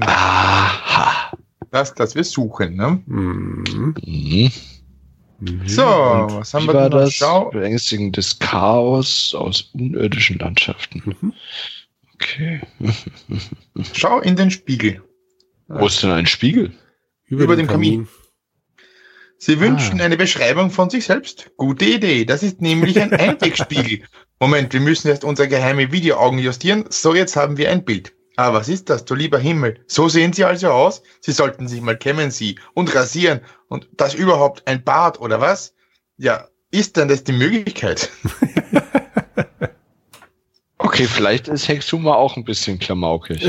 Aha. 0.00 1.36
Das, 1.70 1.94
das 1.94 2.14
wir 2.14 2.24
suchen, 2.24 2.76
ne? 2.76 3.02
Mhm. 3.06 3.94
Mhm. 4.04 4.50
So, 5.66 5.82
Und 5.84 6.34
was 6.36 6.54
haben 6.54 6.66
wir 6.66 6.74
war 6.74 6.88
denn 6.90 6.98
noch? 6.98 7.04
das? 7.06 7.14
Schau, 7.14 7.50
Beängstigendes 7.50 8.38
Chaos 8.38 9.34
aus 9.34 9.62
unirdischen 9.72 10.38
Landschaften. 10.38 11.02
Mhm. 11.20 11.32
Okay. 12.14 12.60
schau 13.92 14.20
in 14.20 14.36
den 14.36 14.50
Spiegel. 14.50 15.02
Wo 15.68 15.86
ist 15.86 16.02
denn 16.02 16.10
ein 16.10 16.26
Spiegel? 16.26 16.72
Über 17.26 17.56
dem 17.56 17.66
Kamin. 17.66 18.06
Sie 19.38 19.58
wünschen 19.58 20.00
Ah. 20.00 20.04
eine 20.04 20.16
Beschreibung 20.16 20.70
von 20.70 20.90
sich 20.90 21.06
selbst? 21.06 21.50
Gute 21.56 21.86
Idee. 21.86 22.24
Das 22.24 22.42
ist 22.44 22.60
nämlich 22.60 23.00
ein 23.00 23.12
Einwegspiegel. 23.12 24.02
Moment, 24.38 24.72
wir 24.72 24.80
müssen 24.80 25.08
erst 25.08 25.24
unsere 25.24 25.48
geheime 25.48 25.90
Videoaugen 25.90 26.38
justieren. 26.38 26.84
So, 26.90 27.14
jetzt 27.14 27.34
haben 27.34 27.56
wir 27.56 27.70
ein 27.70 27.84
Bild. 27.84 28.12
Ah, 28.36 28.52
was 28.54 28.68
ist 28.68 28.88
das, 28.88 29.04
du 29.04 29.14
lieber 29.14 29.38
Himmel? 29.38 29.80
So 29.86 30.08
sehen 30.08 30.32
Sie 30.32 30.44
also 30.44 30.70
aus? 30.70 31.02
Sie 31.20 31.32
sollten 31.32 31.68
sich 31.68 31.80
mal 31.82 31.96
kämmen, 31.98 32.30
Sie, 32.30 32.58
und 32.74 32.94
rasieren. 32.94 33.40
Und 33.68 33.88
das 33.92 34.14
überhaupt 34.14 34.66
ein 34.66 34.82
Bart, 34.84 35.20
oder 35.20 35.40
was? 35.40 35.74
Ja, 36.16 36.48
ist 36.70 36.96
denn 36.96 37.08
das 37.08 37.24
die 37.24 37.32
Möglichkeit? 37.32 38.10
Okay, 40.84 41.06
vielleicht 41.06 41.46
ist 41.48 41.68
Hexuma 41.68 42.14
auch 42.14 42.36
ein 42.36 42.44
bisschen 42.44 42.78
klamaukig. 42.78 43.42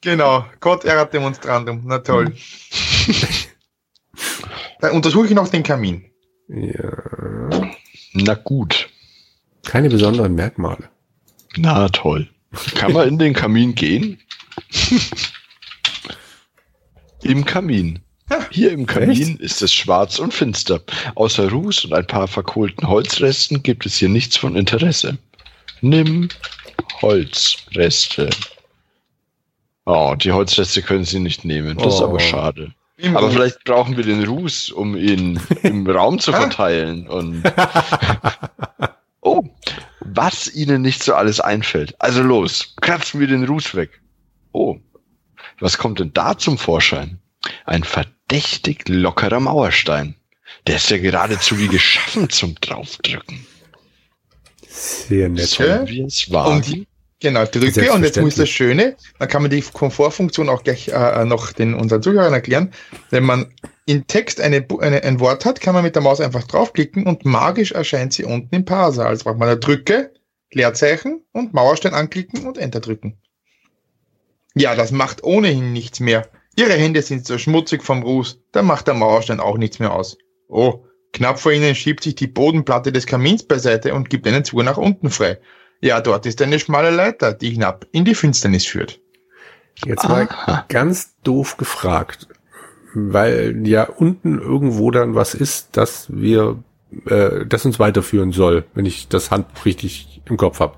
Genau, 0.00 0.44
Gott 0.60 0.84
erat 0.84 1.12
demonstrandum. 1.12 1.82
Na 1.84 1.98
toll. 1.98 2.34
Dann 4.80 4.92
untersuche 4.92 5.26
ich 5.26 5.34
noch 5.34 5.48
den 5.48 5.62
Kamin. 5.62 6.04
ja, 6.48 7.70
Na 8.14 8.34
gut. 8.34 8.88
keine 9.66 9.88
besonderen 9.90 10.34
Merkmale. 10.34 10.88
Na 11.56 11.88
toll. 11.88 12.28
Kann 12.74 12.92
man 12.92 13.08
in 13.08 13.18
den 13.18 13.32
Kamin 13.34 13.74
gehen? 13.74 14.18
Im 17.22 17.44
Kamin. 17.44 18.00
Hier 18.50 18.70
im 18.72 18.86
Kamin 18.86 19.36
ist 19.38 19.60
es 19.62 19.72
schwarz 19.72 20.18
und 20.18 20.32
finster. 20.32 20.80
Außer 21.16 21.50
Ruß 21.50 21.86
und 21.86 21.94
ein 21.94 22.06
paar 22.06 22.28
verkohlten 22.28 22.88
Holzresten 22.88 23.62
gibt 23.62 23.86
es 23.86 23.96
hier 23.96 24.08
nichts 24.08 24.36
von 24.36 24.56
Interesse. 24.56 25.18
Nimm 25.80 26.28
Holzreste. 27.02 28.30
Oh, 29.86 30.14
die 30.16 30.30
Holzreste 30.32 30.82
können 30.82 31.04
Sie 31.04 31.18
nicht 31.18 31.44
nehmen. 31.44 31.76
Das 31.78 31.94
ist 31.94 32.00
Oh. 32.00 32.04
aber 32.04 32.20
schade. 32.20 32.72
Im 32.98 33.16
Aber 33.16 33.30
vielleicht 33.30 33.64
brauchen 33.64 33.96
wir 33.96 34.04
den 34.04 34.22
Ruß, 34.24 34.70
um 34.72 34.94
ihn 34.96 35.40
im 35.62 35.88
Raum 35.88 36.18
zu 36.18 36.32
verteilen. 36.34 37.08
Und 37.08 37.42
oh, 39.22 39.42
was 40.00 40.52
Ihnen 40.52 40.82
nicht 40.82 41.02
so 41.02 41.14
alles 41.14 41.40
einfällt. 41.40 41.94
Also 42.00 42.22
los, 42.22 42.74
kratzen 42.80 43.20
wir 43.20 43.26
den 43.26 43.44
Ruß 43.44 43.74
weg. 43.74 44.00
Oh, 44.52 44.78
was 45.60 45.78
kommt 45.78 46.00
denn 46.00 46.12
da 46.12 46.36
zum 46.36 46.58
Vorschein? 46.58 47.18
Ein 47.66 47.84
verdächtig 47.84 48.88
lockerer 48.88 49.40
Mauerstein. 49.40 50.14
Der 50.66 50.76
ist 50.76 50.90
ja 50.90 50.98
geradezu 50.98 51.58
wie 51.58 51.68
geschaffen 51.68 52.28
zum 52.28 52.54
Draufdrücken. 52.60 53.46
Sehr 54.68 55.28
nett. 55.28 55.46
Sollen 55.48 55.86
wir 55.88 56.06
es 56.06 56.30
wagen? 56.30 56.56
Und 56.56 56.66
die- 56.66 56.86
Genau, 57.20 57.44
drücke 57.44 57.92
und 57.92 58.02
jetzt 58.02 58.18
muss 58.18 58.36
das. 58.36 58.48
Schöne, 58.48 58.96
dann 59.18 59.28
kann 59.28 59.42
man 59.42 59.50
die 59.50 59.60
Komfortfunktion 59.60 60.48
auch 60.48 60.64
gleich 60.64 60.88
äh, 60.88 61.24
noch 61.26 61.52
den 61.52 61.74
unseren 61.74 62.02
Zuhörern 62.02 62.32
erklären. 62.32 62.72
Wenn 63.10 63.24
man 63.24 63.52
in 63.84 64.06
Text 64.06 64.40
eine, 64.40 64.66
eine, 64.80 65.04
ein 65.04 65.20
Wort 65.20 65.44
hat, 65.44 65.60
kann 65.60 65.74
man 65.74 65.84
mit 65.84 65.94
der 65.94 66.02
Maus 66.02 66.20
einfach 66.20 66.44
draufklicken 66.44 67.06
und 67.06 67.26
magisch 67.26 67.72
erscheint 67.72 68.14
sie 68.14 68.24
unten 68.24 68.54
im 68.54 68.64
Parser. 68.64 69.04
Also 69.04 69.24
braucht 69.24 69.38
man 69.38 69.48
eine 69.50 69.58
Drücke, 69.58 70.14
Leerzeichen 70.52 71.22
und 71.32 71.52
Mauerstein 71.52 71.92
anklicken 71.92 72.46
und 72.46 72.56
Enter 72.56 72.80
drücken. 72.80 73.18
Ja, 74.54 74.74
das 74.74 74.90
macht 74.90 75.22
ohnehin 75.22 75.74
nichts 75.74 76.00
mehr. 76.00 76.26
Ihre 76.56 76.72
Hände 76.72 77.02
sind 77.02 77.26
so 77.26 77.36
schmutzig 77.36 77.84
vom 77.84 78.02
Ruß, 78.02 78.40
da 78.52 78.62
macht 78.62 78.86
der 78.86 78.94
Mauerstein 78.94 79.40
auch 79.40 79.58
nichts 79.58 79.78
mehr 79.78 79.92
aus. 79.92 80.16
Oh, 80.48 80.84
knapp 81.12 81.38
vor 81.38 81.52
ihnen 81.52 81.74
schiebt 81.74 82.02
sich 82.02 82.14
die 82.14 82.26
Bodenplatte 82.26 82.92
des 82.92 83.06
Kamins 83.06 83.42
beiseite 83.42 83.94
und 83.94 84.08
gibt 84.08 84.26
einen 84.26 84.44
Zugang 84.44 84.66
nach 84.66 84.78
unten 84.78 85.10
frei. 85.10 85.38
Ja, 85.80 86.00
dort 86.00 86.26
ist 86.26 86.42
eine 86.42 86.58
schmale 86.58 86.90
Leiter, 86.90 87.32
die 87.32 87.50
hinab 87.50 87.86
in 87.92 88.04
die 88.04 88.14
Finsternis 88.14 88.66
führt. 88.66 89.00
Jetzt 89.84 90.08
mal 90.08 90.28
Aha. 90.28 90.66
ganz 90.68 91.16
doof 91.22 91.56
gefragt, 91.56 92.28
weil 92.94 93.66
ja 93.66 93.84
unten 93.84 94.38
irgendwo 94.38 94.90
dann 94.90 95.14
was 95.14 95.34
ist, 95.34 95.76
dass 95.76 96.06
wir, 96.10 96.62
äh, 97.06 97.46
das 97.46 97.64
uns 97.64 97.78
weiterführen 97.78 98.32
soll, 98.32 98.64
wenn 98.74 98.84
ich 98.84 99.08
das 99.08 99.30
Handbuch 99.30 99.64
richtig 99.64 100.20
im 100.26 100.36
Kopf 100.36 100.60
habe. 100.60 100.76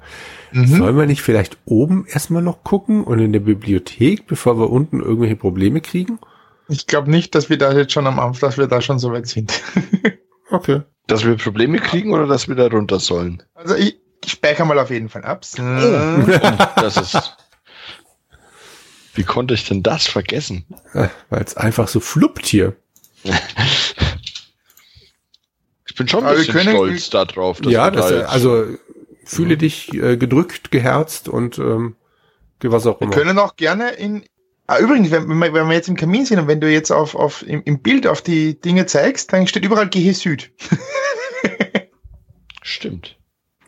Mhm. 0.52 0.66
Sollen 0.66 0.96
wir 0.96 1.06
nicht 1.06 1.22
vielleicht 1.22 1.58
oben 1.64 2.06
erstmal 2.06 2.42
noch 2.42 2.62
gucken 2.62 3.02
und 3.02 3.18
in 3.18 3.32
der 3.32 3.40
Bibliothek, 3.40 4.26
bevor 4.26 4.58
wir 4.58 4.70
unten 4.70 5.00
irgendwelche 5.00 5.36
Probleme 5.36 5.80
kriegen? 5.80 6.20
Ich 6.68 6.86
glaube 6.86 7.10
nicht, 7.10 7.34
dass 7.34 7.50
wir 7.50 7.58
da 7.58 7.72
jetzt 7.72 7.92
schon 7.92 8.06
am 8.06 8.20
Anfang, 8.20 8.48
dass 8.48 8.58
wir 8.58 8.68
da 8.68 8.80
schon 8.80 8.98
so 9.00 9.10
weit 9.10 9.26
sind. 9.26 9.52
Okay. 10.52 10.82
Dass 11.06 11.24
wir 11.24 11.36
Probleme 11.36 11.78
kriegen 11.78 12.12
oder 12.12 12.26
dass 12.26 12.46
wir 12.46 12.54
da 12.54 12.66
runter 12.66 13.00
sollen? 13.00 13.42
Also 13.54 13.74
ich, 13.74 13.96
ich 13.96 14.01
speichere 14.26 14.66
mal 14.66 14.78
auf 14.78 14.90
jeden 14.90 15.08
Fall 15.08 15.24
ab. 15.24 15.44
So. 15.44 15.62
Und 15.62 16.28
das 16.76 16.96
ist. 16.96 17.36
Wie 19.14 19.24
konnte 19.24 19.54
ich 19.54 19.66
denn 19.68 19.82
das 19.82 20.06
vergessen? 20.06 20.64
Weil 20.92 21.42
es 21.42 21.56
einfach 21.56 21.88
so 21.88 22.00
fluppt 22.00 22.46
hier. 22.46 22.76
Ich 25.88 25.96
bin 25.96 26.08
schon 26.08 26.20
ein 26.20 26.26
Aber 26.26 26.38
wir 26.38 26.46
bisschen 26.46 26.54
können- 26.54 26.70
stolz 26.74 27.10
darauf. 27.10 27.60
dass 27.60 27.70
ja, 27.70 27.84
wir 27.86 27.90
das, 27.90 28.08
da 28.08 28.14
äh, 28.14 28.18
jetzt- 28.20 28.30
also 28.30 28.66
fühle 29.26 29.58
dich 29.58 29.92
äh, 29.92 30.16
gedrückt, 30.16 30.70
geherzt 30.70 31.28
und 31.28 31.58
ähm, 31.58 31.96
was 32.62 32.86
auch 32.86 32.98
Wir 33.00 33.08
immer. 33.08 33.14
können 33.14 33.38
auch 33.38 33.56
gerne 33.56 33.90
in. 33.90 34.24
Ah, 34.68 34.78
übrigens, 34.78 35.10
wenn, 35.10 35.28
wenn, 35.28 35.36
wir, 35.38 35.52
wenn 35.52 35.66
wir 35.68 35.74
jetzt 35.74 35.88
im 35.88 35.96
Kamin 35.96 36.24
sind 36.24 36.38
und 36.38 36.46
wenn 36.48 36.60
du 36.62 36.70
jetzt 36.72 36.90
auf, 36.90 37.14
auf 37.14 37.46
im, 37.46 37.62
im 37.64 37.82
Bild 37.82 38.06
auf 38.06 38.22
die 38.22 38.58
Dinge 38.58 38.86
zeigst, 38.86 39.32
dann 39.34 39.46
steht 39.46 39.64
überall 39.66 39.88
Gehe 39.88 40.14
Süd. 40.14 40.50
Stimmt. 42.62 43.18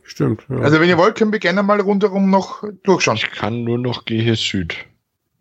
Stimmt. 0.05 0.45
Ja. 0.49 0.59
Also 0.59 0.81
wenn 0.81 0.89
ihr 0.89 0.99
wollt, 0.99 1.17
können 1.17 1.33
wir 1.33 1.39
gerne 1.39 1.63
mal 1.63 1.81
rundherum 1.81 2.31
noch 2.31 2.63
durchschauen. 2.83 3.17
Ich 3.17 3.31
kann 3.31 3.65
nur 3.65 3.79
noch 3.79 4.05
Gehe 4.05 4.37
Süd. 4.37 4.77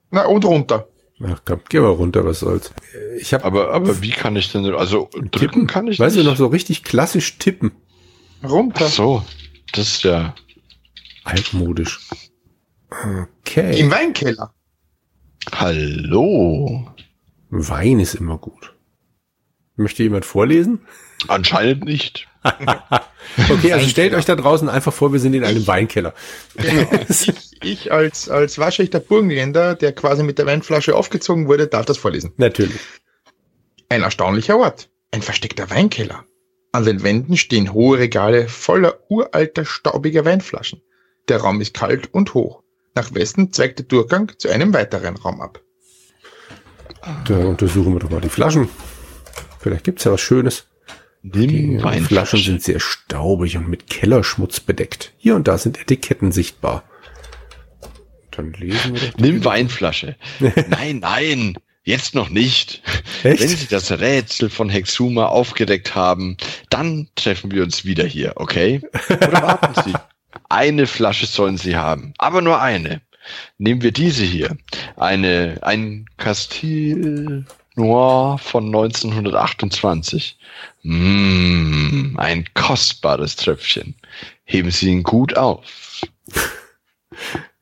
Na, 0.09 0.25
und 0.25 0.45
runter. 0.45 0.87
Ach 1.25 1.41
komm, 1.45 1.61
geh 1.69 1.79
mal 1.79 1.89
runter, 1.89 2.25
was 2.25 2.39
soll's. 2.39 2.73
Ich 3.17 3.33
habe 3.33 3.43
Aber, 3.45 3.73
aber 3.73 4.01
wie 4.01 4.09
kann 4.11 4.35
ich 4.35 4.51
denn, 4.51 4.65
also 4.73 5.09
drücken 5.31 5.67
kann 5.67 5.87
ich 5.87 5.99
weißt 5.99 6.15
nicht. 6.15 6.25
du 6.25 6.29
noch 6.29 6.37
so 6.37 6.47
richtig 6.47 6.83
klassisch 6.83 7.37
tippen. 7.37 7.71
Runter. 8.43 8.85
Ach 8.87 8.91
so, 8.91 9.25
das 9.73 9.87
ist 9.87 10.03
ja, 10.03 10.33
Altmodisch. 11.23 11.99
Okay. 13.41 13.79
Im 13.79 13.91
Weinkeller. 13.91 14.53
hallo. 15.51 16.87
Wein 17.49 17.99
ist 17.99 18.15
immer 18.15 18.37
gut. 18.37 18.72
Möchte 19.75 20.03
jemand 20.03 20.25
vorlesen? 20.25 20.81
Anscheinend 21.27 21.85
nicht. 21.85 22.27
Okay, 23.49 23.71
also 23.71 23.87
stellt 23.87 24.13
euch 24.13 24.25
da 24.25 24.35
draußen 24.35 24.69
einfach 24.69 24.93
vor, 24.93 25.13
wir 25.13 25.19
sind 25.19 25.33
in 25.33 25.43
einem 25.43 25.65
Weinkeller. 25.65 26.13
ich, 27.09 27.33
ich 27.63 27.91
als, 27.91 28.29
als 28.29 28.59
waschechter 28.59 28.99
Burgenländer, 28.99 29.75
der 29.75 29.93
quasi 29.93 30.23
mit 30.23 30.37
der 30.37 30.45
Weinflasche 30.45 30.95
aufgezogen 30.95 31.47
wurde, 31.47 31.67
darf 31.67 31.85
das 31.85 31.97
vorlesen. 31.97 32.33
Natürlich. 32.37 32.79
Ein 33.89 34.03
erstaunlicher 34.03 34.57
Ort. 34.57 34.89
Ein 35.11 35.21
versteckter 35.21 35.69
Weinkeller. 35.69 36.25
An 36.73 36.85
den 36.85 37.01
Wänden 37.01 37.37
stehen 37.37 37.73
hohe 37.73 37.99
Regale 37.99 38.47
voller 38.49 38.99
uralter, 39.09 39.65
staubiger 39.65 40.25
Weinflaschen. 40.25 40.81
Der 41.29 41.37
Raum 41.37 41.61
ist 41.61 41.73
kalt 41.73 42.13
und 42.13 42.33
hoch. 42.33 42.61
Nach 42.95 43.13
Westen 43.13 43.53
zweigt 43.53 43.79
der 43.79 43.85
Durchgang 43.85 44.31
zu 44.37 44.49
einem 44.49 44.73
weiteren 44.73 45.15
Raum 45.15 45.41
ab. 45.41 45.61
Da 47.25 47.37
untersuchen 47.37 47.93
wir 47.93 47.99
doch 47.99 48.09
mal 48.09 48.21
die 48.21 48.29
Flaschen. 48.29 48.69
Vielleicht 49.63 49.85
gibt's 49.85 50.03
ja 50.03 50.11
was 50.11 50.19
Schönes. 50.19 50.65
Die 51.21 51.47
Nimm 51.47 51.79
Flaschen 51.79 51.83
Weinflasche. 51.83 52.37
sind 52.37 52.61
sehr 52.61 52.81
staubig 52.81 53.55
und 53.55 53.69
mit 53.69 53.89
Kellerschmutz 53.89 54.59
bedeckt. 54.59 55.13
Hier 55.17 55.37
und 55.37 55.47
da 55.47 55.57
sind 55.57 55.79
Etiketten 55.79 56.33
sichtbar. 56.33 56.83
Dann 58.31 58.51
lesen 58.51 58.93
wir 58.93 59.09
doch. 59.09 59.17
Nimm 59.19 59.45
Weinflasche. 59.45 60.17
nein, 60.67 60.99
nein, 60.99 61.55
jetzt 61.85 62.13
noch 62.13 62.27
nicht. 62.27 62.81
Echt? 63.23 63.39
Wenn 63.39 63.47
Sie 63.47 63.67
das 63.67 63.89
Rätsel 63.89 64.49
von 64.49 64.67
Hexuma 64.67 65.27
aufgedeckt 65.27 65.95
haben, 65.95 66.35
dann 66.69 67.07
treffen 67.15 67.51
wir 67.51 67.63
uns 67.63 67.85
wieder 67.85 68.05
hier, 68.05 68.33
okay? 68.35 68.81
Oder 69.07 69.31
warten 69.31 69.81
Sie. 69.85 69.93
Eine 70.49 70.87
Flasche 70.87 71.25
sollen 71.25 71.57
Sie 71.57 71.77
haben, 71.77 72.13
aber 72.17 72.41
nur 72.41 72.59
eine. 72.61 73.01
Nehmen 73.57 73.81
wir 73.81 73.91
diese 73.91 74.23
hier. 74.25 74.57
Eine, 74.97 75.59
ein 75.61 76.05
Castille 76.17 77.45
Noir 77.75 78.37
von 78.37 78.65
1928. 78.67 80.37
Mmh, 80.83 82.17
ein 82.17 82.45
kostbares 82.53 83.35
Tröpfchen. 83.35 83.95
Heben 84.43 84.71
Sie 84.71 84.89
ihn 84.89 85.03
gut 85.03 85.37
auf. 85.37 86.01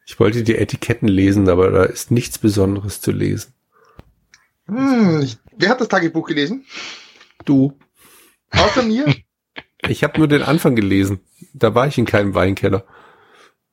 Ich 0.05 0.19
wollte 0.19 0.43
die 0.43 0.57
Etiketten 0.57 1.07
lesen, 1.07 1.47
aber 1.49 1.71
da 1.71 1.83
ist 1.83 2.11
nichts 2.11 2.37
Besonderes 2.37 2.99
zu 2.99 3.11
lesen. 3.11 3.53
Hm, 4.67 5.21
ich, 5.21 5.37
wer 5.57 5.69
hat 5.69 5.81
das 5.81 5.87
Tagebuch 5.87 6.27
gelesen? 6.27 6.65
Du. 7.45 7.77
Außer 8.51 8.83
mir? 8.83 9.05
Ich 9.87 10.03
habe 10.03 10.19
nur 10.19 10.27
den 10.27 10.43
Anfang 10.43 10.75
gelesen. 10.75 11.21
Da 11.55 11.73
war 11.73 11.87
ich 11.87 11.97
in 11.97 12.05
keinem 12.05 12.35
Weinkeller. 12.35 12.85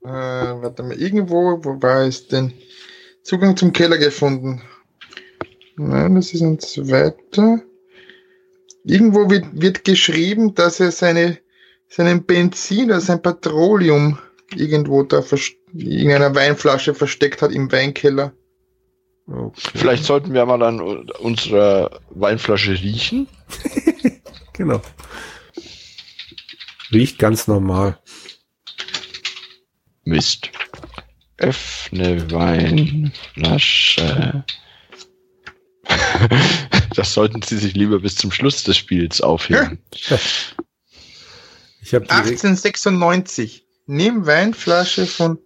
Äh, 0.02 0.08
warte 0.08 0.82
mal, 0.82 0.98
irgendwo, 0.98 1.62
wo 1.62 1.82
war 1.82 2.06
es 2.06 2.28
denn? 2.28 2.54
Zugang 3.22 3.58
zum 3.58 3.74
Keller 3.74 3.98
gefunden. 3.98 4.62
Nein, 5.78 6.16
das 6.16 6.34
ist 6.34 6.42
ein 6.42 6.58
zweiter. 6.58 7.62
Irgendwo 8.84 9.30
wird, 9.30 9.46
wird 9.52 9.84
geschrieben, 9.84 10.54
dass 10.54 10.80
er 10.80 10.90
seine, 10.90 11.38
seinen 11.88 12.24
Benzin 12.24 12.86
oder 12.86 13.00
sein 13.00 13.22
Petroleum 13.22 14.18
irgendwo 14.54 15.02
da 15.02 15.22
in 15.74 16.10
einer 16.10 16.34
Weinflasche 16.34 16.94
versteckt 16.94 17.42
hat 17.42 17.52
im 17.52 17.70
Weinkeller. 17.70 18.32
Okay. 19.26 19.70
Vielleicht 19.74 20.04
sollten 20.04 20.32
wir 20.32 20.46
mal 20.46 20.62
an 20.62 20.80
unserer 20.80 22.00
Weinflasche 22.10 22.72
riechen. 22.72 23.28
Genau. 24.54 24.82
Riecht 26.90 27.20
ganz 27.20 27.46
normal. 27.46 28.00
Mist. 30.02 30.50
Öffne 31.36 32.28
Weinflasche. 32.32 33.14
das 36.94 37.12
sollten 37.12 37.42
Sie 37.42 37.58
sich 37.58 37.74
lieber 37.74 38.00
bis 38.00 38.16
zum 38.16 38.32
Schluss 38.32 38.64
des 38.64 38.76
Spiels 38.76 39.20
aufheben. 39.20 39.78
Ich 41.80 41.94
habe 41.94 42.04
die 42.06 42.10
1896. 42.10 43.64
Nimm 43.86 44.26
Weinflasche 44.26 45.06
von 45.06 45.38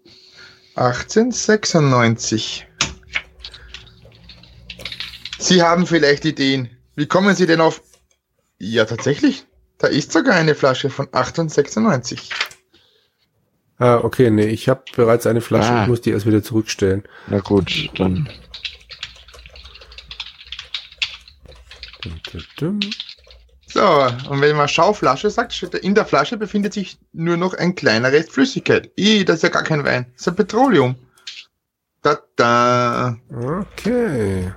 1896. 0.74 2.66
Sie 5.38 5.62
haben 5.62 5.86
vielleicht 5.86 6.24
Ideen. 6.24 6.70
Wie 6.96 7.06
kommen 7.06 7.36
Sie 7.36 7.46
denn 7.46 7.60
auf... 7.60 7.82
Ja, 8.58 8.84
tatsächlich. 8.84 9.46
Da 9.78 9.88
ist 9.88 10.12
sogar 10.12 10.34
eine 10.34 10.54
Flasche 10.54 10.90
von 10.90 11.06
1896. 11.06 12.30
Ah, 13.78 13.96
okay, 13.96 14.30
nee, 14.30 14.46
ich 14.46 14.68
habe 14.68 14.84
bereits 14.94 15.26
eine 15.26 15.40
Flasche. 15.40 15.72
Ah. 15.72 15.82
Ich 15.82 15.88
muss 15.88 16.00
die 16.00 16.10
erst 16.10 16.26
wieder 16.26 16.42
zurückstellen. 16.42 17.02
Na 17.26 17.40
gut, 17.40 17.90
dann. 17.96 18.28
So, 23.66 23.82
und 24.28 24.40
wenn 24.40 24.56
man 24.56 24.68
Schauflasche 24.68 25.30
sagt, 25.30 25.54
steht 25.54 25.72
da, 25.72 25.78
in 25.78 25.94
der 25.94 26.04
Flasche 26.04 26.36
befindet 26.36 26.74
sich 26.74 26.98
nur 27.12 27.36
noch 27.36 27.54
ein 27.54 27.74
kleiner 27.74 28.12
Rest 28.12 28.32
Flüssigkeit. 28.32 28.90
Ih, 28.96 29.24
das 29.24 29.36
ist 29.36 29.42
ja 29.44 29.48
gar 29.48 29.62
kein 29.62 29.84
Wein. 29.84 30.06
Das 30.12 30.22
ist 30.22 30.28
ein 30.28 30.36
Petroleum. 30.36 30.96
Da, 32.02 32.18
da. 32.36 33.16
Okay. 33.30 34.52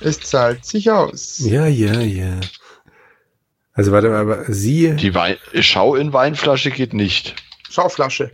Es 0.00 0.20
zahlt 0.20 0.64
sich 0.64 0.90
aus. 0.90 1.40
Ja, 1.40 1.66
ja, 1.66 2.00
ja. 2.00 2.40
Also 3.72 3.92
warte 3.92 4.08
mal, 4.08 4.20
aber 4.20 4.44
Sie. 4.52 4.94
Die 4.96 5.14
Wein 5.14 5.36
Schau 5.60 5.94
in 5.94 6.12
Weinflasche 6.12 6.70
geht 6.70 6.94
nicht. 6.94 7.34
Schauflasche. 7.68 8.30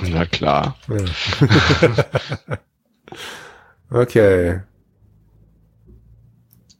Na 0.00 0.26
klar. 0.26 0.76
Ja. 0.88 2.58
okay. 4.00 4.60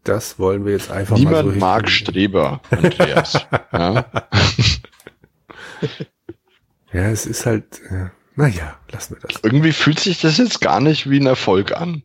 Das 0.05 0.39
wollen 0.39 0.65
wir 0.65 0.73
jetzt 0.73 0.91
einfach 0.91 1.17
mal 1.17 1.25
Niemand 1.25 1.55
so 1.55 1.59
mag 1.59 1.89
hinkriegen. 1.89 2.13
Streber, 2.13 2.61
Andreas. 2.71 3.47
ja? 3.73 4.05
Ja, 6.93 7.11
es 7.11 7.27
ist 7.27 7.47
halt. 7.47 7.81
Äh, 7.91 8.11
naja, 8.37 8.79
lassen 8.91 9.17
wir 9.17 9.21
das. 9.21 9.41
Irgendwie 9.43 9.73
fühlt 9.73 9.99
sich 9.99 10.21
das 10.21 10.39
jetzt 10.39 10.61
gar 10.61 10.81
nicht 10.81 11.09
wie 11.09 11.19
ein 11.19 11.27
Erfolg 11.27 11.73
an. 11.73 12.03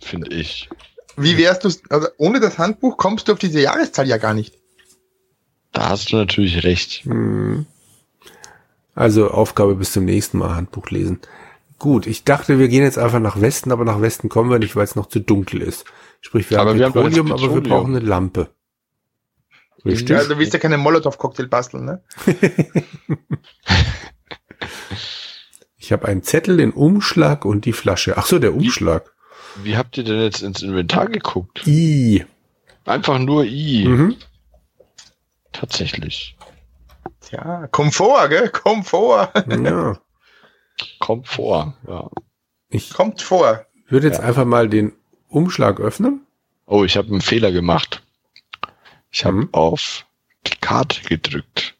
Finde 0.00 0.34
ich. 0.34 0.68
Wie 1.16 1.36
wärst 1.36 1.64
du, 1.64 1.70
also 1.90 2.08
ohne 2.16 2.40
das 2.40 2.58
Handbuch 2.58 2.96
kommst 2.96 3.28
du 3.28 3.32
auf 3.32 3.38
diese 3.38 3.60
Jahreszahl 3.60 4.08
ja 4.08 4.16
gar 4.16 4.34
nicht. 4.34 4.58
Da 5.72 5.90
hast 5.90 6.12
du 6.12 6.16
natürlich 6.16 6.64
recht. 6.64 7.04
Hm. 7.04 7.66
Also 8.94 9.30
Aufgabe 9.30 9.74
bis 9.74 9.92
zum 9.92 10.04
nächsten 10.04 10.38
Mal 10.38 10.54
Handbuch 10.54 10.90
lesen. 10.90 11.20
Gut, 11.82 12.06
ich 12.06 12.22
dachte, 12.22 12.60
wir 12.60 12.68
gehen 12.68 12.84
jetzt 12.84 12.96
einfach 12.96 13.18
nach 13.18 13.40
Westen, 13.40 13.72
aber 13.72 13.84
nach 13.84 14.00
Westen 14.00 14.28
kommen 14.28 14.50
wir 14.50 14.60
nicht, 14.60 14.76
weil 14.76 14.84
es 14.84 14.94
noch 14.94 15.06
zu 15.06 15.18
dunkel 15.18 15.60
ist. 15.60 15.84
Sprich, 16.20 16.48
wir 16.48 16.60
Aber 16.60 16.70
haben 16.70 16.78
wir 16.78 16.84
haben 16.86 16.92
doch 16.92 17.02
jetzt 17.02 17.14
Petroleum, 17.14 17.32
aber 17.32 17.40
wir 17.42 17.48
Petroleum. 17.60 17.80
brauchen 17.80 17.96
eine 17.96 18.06
Lampe. 18.06 18.50
Richtig? 19.84 20.10
Ja, 20.10 20.22
du 20.22 20.38
willst 20.38 20.52
ja 20.52 20.60
keinen 20.60 20.78
Molotow-Cocktail 20.78 21.48
basteln, 21.48 21.84
ne? 21.84 22.04
Ich 25.76 25.90
habe 25.90 26.06
einen 26.06 26.22
Zettel, 26.22 26.58
den 26.58 26.70
Umschlag 26.70 27.44
und 27.44 27.64
die 27.64 27.72
Flasche. 27.72 28.16
Ach 28.16 28.26
so, 28.26 28.38
der 28.38 28.54
Umschlag. 28.54 29.12
Wie 29.64 29.76
habt 29.76 29.98
ihr 29.98 30.04
denn 30.04 30.20
jetzt 30.20 30.40
ins 30.40 30.62
Inventar 30.62 31.08
geguckt? 31.08 31.66
I. 31.66 32.24
Einfach 32.84 33.18
nur 33.18 33.44
I. 33.44 33.88
Mhm. 33.88 34.16
Tatsächlich. 35.50 36.36
Tja, 37.22 37.66
Komfort, 37.72 38.28
gell? 38.28 38.50
Komfort. 38.50 39.32
Ja. 39.48 39.98
Kommt 40.98 41.28
vor. 41.28 41.74
Ja. 41.86 42.10
Ich 42.68 42.90
Kommt 42.92 43.20
vor. 43.22 43.66
würde 43.88 44.06
jetzt 44.08 44.20
einfach 44.20 44.44
mal 44.44 44.68
den 44.68 44.92
Umschlag 45.28 45.80
öffnen. 45.80 46.26
Oh, 46.66 46.84
ich 46.84 46.96
habe 46.96 47.08
einen 47.08 47.20
Fehler 47.20 47.52
gemacht. 47.52 48.02
Ich 49.10 49.24
habe 49.24 49.36
Mhm. 49.38 49.48
auf 49.52 50.06
die 50.46 50.56
Karte 50.56 51.00
gedrückt. 51.02 51.74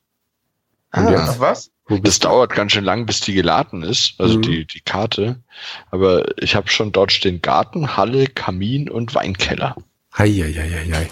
Und 0.94 1.06
Ah. 1.06 1.10
jetzt? 1.10 1.28
Auf 1.30 1.40
was? 1.40 1.70
Wo 1.86 1.94
Das 1.96 2.02
bist 2.02 2.24
du? 2.24 2.28
dauert 2.28 2.52
ganz 2.54 2.72
schön 2.72 2.84
lang, 2.84 3.06
bis 3.06 3.20
die 3.20 3.32
geladen 3.34 3.82
ist, 3.82 4.14
also 4.18 4.36
Mhm. 4.38 4.42
die, 4.42 4.66
die 4.66 4.80
Karte. 4.80 5.42
Aber 5.90 6.24
ich 6.40 6.54
habe 6.54 6.68
schon 6.68 6.92
dort 6.92 7.10
stehen 7.12 7.42
Garten, 7.42 7.96
Halle, 7.96 8.26
Kamin 8.26 8.88
und 8.90 9.14
Weinkeller. 9.14 9.76
Heieieiei. 10.16 11.08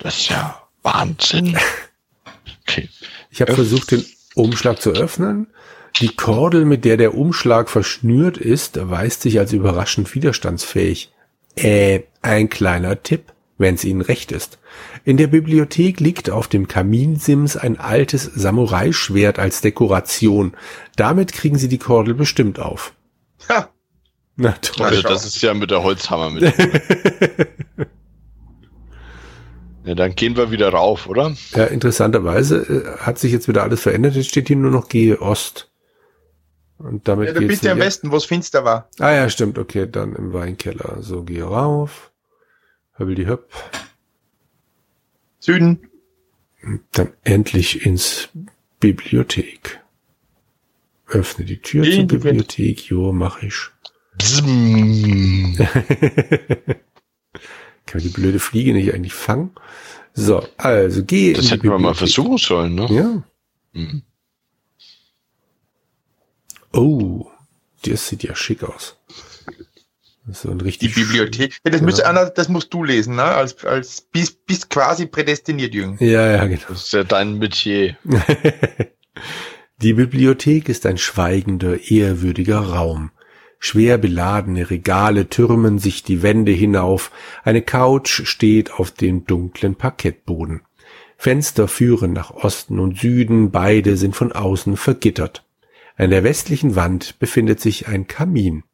Das 0.00 0.18
ist 0.18 0.28
ja 0.30 0.60
Wahnsinn. 0.82 1.56
Okay. 2.68 2.88
Ich 3.30 3.40
habe 3.40 3.54
versucht, 3.54 3.92
den 3.92 4.04
Umschlag 4.34 4.82
zu 4.82 4.90
öffnen. 4.90 5.46
Die 6.00 6.14
Kordel, 6.14 6.66
mit 6.66 6.84
der 6.84 6.98
der 6.98 7.14
Umschlag 7.14 7.70
verschnürt 7.70 8.36
ist, 8.36 8.76
erweist 8.76 9.22
sich 9.22 9.38
als 9.38 9.54
überraschend 9.54 10.14
widerstandsfähig. 10.14 11.10
Äh, 11.54 12.00
ein 12.20 12.50
kleiner 12.50 13.02
Tipp, 13.02 13.32
wenn 13.56 13.76
es 13.76 13.84
Ihnen 13.84 14.02
recht 14.02 14.30
ist. 14.30 14.58
In 15.04 15.16
der 15.16 15.28
Bibliothek 15.28 15.98
liegt 16.00 16.28
auf 16.28 16.48
dem 16.48 16.68
Kaminsims 16.68 17.56
ein 17.56 17.80
altes 17.80 18.24
Samurai-Schwert 18.24 19.38
als 19.38 19.62
Dekoration. 19.62 20.52
Damit 20.96 21.32
kriegen 21.32 21.56
Sie 21.56 21.68
die 21.68 21.78
Kordel 21.78 22.12
bestimmt 22.12 22.58
auf. 22.58 22.92
Ha, 23.48 23.70
Na 24.36 24.52
toll. 24.60 24.88
Also 24.88 25.00
das 25.00 25.24
ist 25.24 25.40
ja 25.40 25.54
mit 25.54 25.70
der 25.70 25.82
Holzhammer 25.82 26.28
mit. 26.28 26.42
ja, 29.86 29.94
dann 29.94 30.14
gehen 30.14 30.36
wir 30.36 30.50
wieder 30.50 30.68
rauf, 30.68 31.08
oder? 31.08 31.34
Ja, 31.54 31.64
interessanterweise 31.64 32.56
äh, 32.58 32.98
hat 32.98 33.18
sich 33.18 33.32
jetzt 33.32 33.48
wieder 33.48 33.62
alles 33.62 33.80
verändert. 33.80 34.14
Jetzt 34.14 34.28
steht 34.28 34.48
hier 34.48 34.56
nur 34.56 34.70
noch 34.70 34.88
Gehe 34.88 35.22
Ost. 35.22 35.70
Und 36.78 37.08
damit 37.08 37.28
ja, 37.28 37.32
du 37.34 37.40
geht's 37.40 37.50
bist 37.52 37.62
ja 37.64 37.72
am 37.72 37.78
hier- 37.78 37.86
Westen, 37.86 38.10
wo 38.12 38.16
es 38.16 38.24
finster 38.26 38.64
war. 38.64 38.88
Ah 38.98 39.10
ja, 39.12 39.28
stimmt. 39.30 39.58
Okay, 39.58 39.88
dann 39.90 40.14
im 40.14 40.32
Weinkeller. 40.32 41.02
So, 41.02 41.22
gehe 41.24 41.42
rauf. 41.44 42.12
Höbbel 42.98 43.14
die 43.14 43.26
Höpp. 43.26 43.48
Süden. 45.38 45.88
Dann 46.92 47.12
endlich 47.24 47.86
ins 47.86 48.28
Bibliothek. 48.80 49.80
Öffne 51.06 51.44
die 51.44 51.60
Tür 51.62 51.84
In 51.84 51.92
zur 51.92 52.04
die 52.04 52.16
Bibliothek. 52.18 52.88
Jo, 52.90 53.12
mach 53.12 53.42
ich. 53.42 53.54
Kann 57.86 58.00
man 58.00 58.02
die 58.02 58.08
blöde 58.08 58.38
Fliege 58.38 58.72
nicht 58.72 58.92
eigentlich 58.92 59.12
fangen? 59.14 59.52
So, 60.14 60.42
also 60.56 61.04
geh 61.04 61.32
Das 61.34 61.42
in 61.44 61.46
die 61.48 61.52
hätten 61.52 61.62
wir 61.64 61.70
mal 61.70 61.76
Bibliothek. 61.92 61.98
versuchen 61.98 62.38
sollen, 62.38 62.74
ne? 62.74 62.86
Ja. 62.90 63.22
Mhm. 63.72 64.02
Oh. 66.76 67.26
Das 67.84 68.08
sieht 68.08 68.22
ja 68.22 68.34
schick 68.34 68.62
aus. 68.62 68.96
Das 70.26 70.38
ist 70.38 70.42
so 70.42 70.50
ein 70.50 70.58
Die 70.58 70.64
richtig 70.64 70.94
Bibliothek. 70.94 71.60
Ja, 71.64 71.70
das, 71.70 71.80
Ja. 71.80 71.86
müsste 71.86 72.06
Anna, 72.06 72.24
das 72.30 72.48
musst 72.48 72.74
du 72.74 72.82
lesen, 72.82 73.14
ne? 73.14 73.22
Als, 73.22 73.64
als 73.64 74.00
bist, 74.00 74.44
bist 74.46 74.70
quasi 74.70 75.06
prädestiniert, 75.06 75.72
Jürgen. 75.72 75.96
Ja, 76.00 76.26
ja, 76.28 76.44
genau. 76.46 76.62
Das 76.68 76.84
ist 76.84 76.92
ja 76.92 77.04
dein 77.04 77.38
Metier. 77.38 77.96
Die 79.82 79.92
Bibliothek 79.92 80.68
ist 80.68 80.86
ein 80.86 80.98
schweigender, 80.98 81.90
ehrwürdiger 81.90 82.58
Raum. 82.60 83.10
Schwer 83.58 83.98
beladene 83.98 84.68
Regale 84.70 85.28
türmen 85.28 85.78
sich 85.78 86.02
die 86.02 86.22
Wände 86.22 86.52
hinauf, 86.52 87.10
eine 87.44 87.62
Couch 87.62 88.22
steht 88.26 88.72
auf 88.72 88.90
dem 88.90 89.26
dunklen 89.26 89.74
Parkettboden. 89.76 90.62
Fenster 91.16 91.66
führen 91.68 92.12
nach 92.12 92.30
Osten 92.32 92.78
und 92.78 92.98
Süden, 92.98 93.50
beide 93.50 93.96
sind 93.96 94.14
von 94.14 94.32
außen 94.32 94.76
vergittert. 94.76 95.45
An 95.96 96.10
der 96.10 96.24
westlichen 96.24 96.76
Wand 96.76 97.18
befindet 97.18 97.60
sich 97.60 97.88
ein 97.88 98.06
Kamin. 98.06 98.64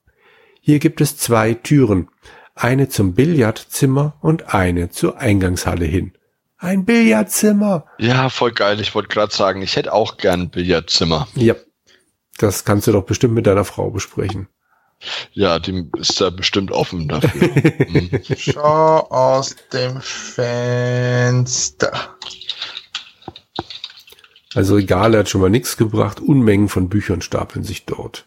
Hier 0.60 0.80
gibt 0.80 1.00
es 1.00 1.16
zwei 1.16 1.54
Türen, 1.54 2.08
eine 2.54 2.88
zum 2.88 3.14
Billardzimmer 3.14 4.16
und 4.20 4.54
eine 4.54 4.90
zur 4.90 5.18
Eingangshalle 5.18 5.84
hin. 5.84 6.12
Ein 6.58 6.84
Billardzimmer! 6.84 7.86
Ja, 7.98 8.28
voll 8.28 8.52
geil. 8.52 8.80
Ich 8.80 8.94
wollte 8.94 9.08
gerade 9.08 9.34
sagen, 9.34 9.62
ich 9.62 9.74
hätte 9.76 9.92
auch 9.92 10.16
gern 10.16 10.42
ein 10.42 10.50
Billardzimmer. 10.50 11.26
Ja, 11.34 11.54
das 12.38 12.64
kannst 12.64 12.86
du 12.86 12.92
doch 12.92 13.04
bestimmt 13.04 13.34
mit 13.34 13.46
deiner 13.46 13.64
Frau 13.64 13.90
besprechen. 13.90 14.48
Ja, 15.32 15.58
dem 15.58 15.90
ist 15.98 16.20
da 16.20 16.30
bestimmt 16.30 16.70
offen 16.70 17.08
dafür. 17.08 17.50
Hm. 17.92 18.10
Schau 18.36 19.00
aus 19.10 19.56
dem 19.72 20.00
Fenster. 20.00 21.92
Also 24.54 24.74
Regale 24.74 25.18
hat 25.18 25.28
schon 25.28 25.40
mal 25.40 25.50
nichts 25.50 25.76
gebracht. 25.76 26.20
Unmengen 26.20 26.68
von 26.68 26.88
Büchern 26.88 27.22
stapeln 27.22 27.64
sich 27.64 27.86
dort. 27.86 28.26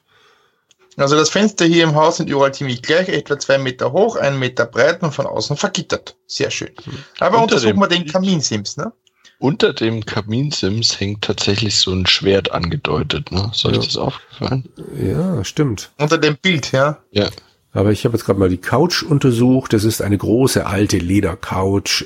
Also 0.98 1.16
das 1.18 1.30
Fenster 1.30 1.66
hier 1.66 1.84
im 1.84 1.96
Haus 1.96 2.18
sind 2.18 2.30
überall 2.30 2.54
ziemlich 2.54 2.82
gleich, 2.82 3.10
etwa 3.10 3.38
zwei 3.38 3.58
Meter 3.58 3.92
hoch, 3.92 4.16
einen 4.16 4.40
Meter 4.40 4.66
breit 4.66 5.04
und 5.04 5.14
von 5.14 5.26
außen 5.28 5.58
vergittert. 5.58 6.16
Sehr 6.26 6.52
schön. 6.52 6.72
Aber 7.20 7.42
Unter 7.42 7.56
untersuchen 7.56 7.80
wir 7.80 7.88
den 7.88 8.06
Kaminsims, 8.06 8.78
ne? 8.78 8.94
Unter 9.38 9.74
dem 9.74 10.06
Kaminsims 10.06 10.98
hängt 11.00 11.24
tatsächlich 11.26 11.76
so 11.76 11.92
ein 11.92 12.06
Schwert 12.06 12.52
angedeutet. 12.52 13.32
Ne? 13.34 13.52
Euch 13.52 13.64
Ja. 13.66 13.72
das 13.72 13.98
aufgefallen? 13.98 14.70
Ja, 14.98 15.44
stimmt. 15.44 15.92
Unter 15.98 16.18
dem 16.18 16.38
Bild, 16.38 16.72
ja. 16.72 17.00
Ja. 17.12 17.30
Aber 17.74 17.92
ich 17.92 18.06
habe 18.06 18.16
jetzt 18.16 18.26
gerade 18.26 18.40
mal 18.40 18.48
die 18.48 18.58
Couch 18.58 19.04
untersucht. 19.04 19.74
Das 19.74 19.84
ist 19.84 20.02
eine 20.02 20.18
große 20.18 20.66
alte 20.66 20.98
Ledercouch. 20.98 22.06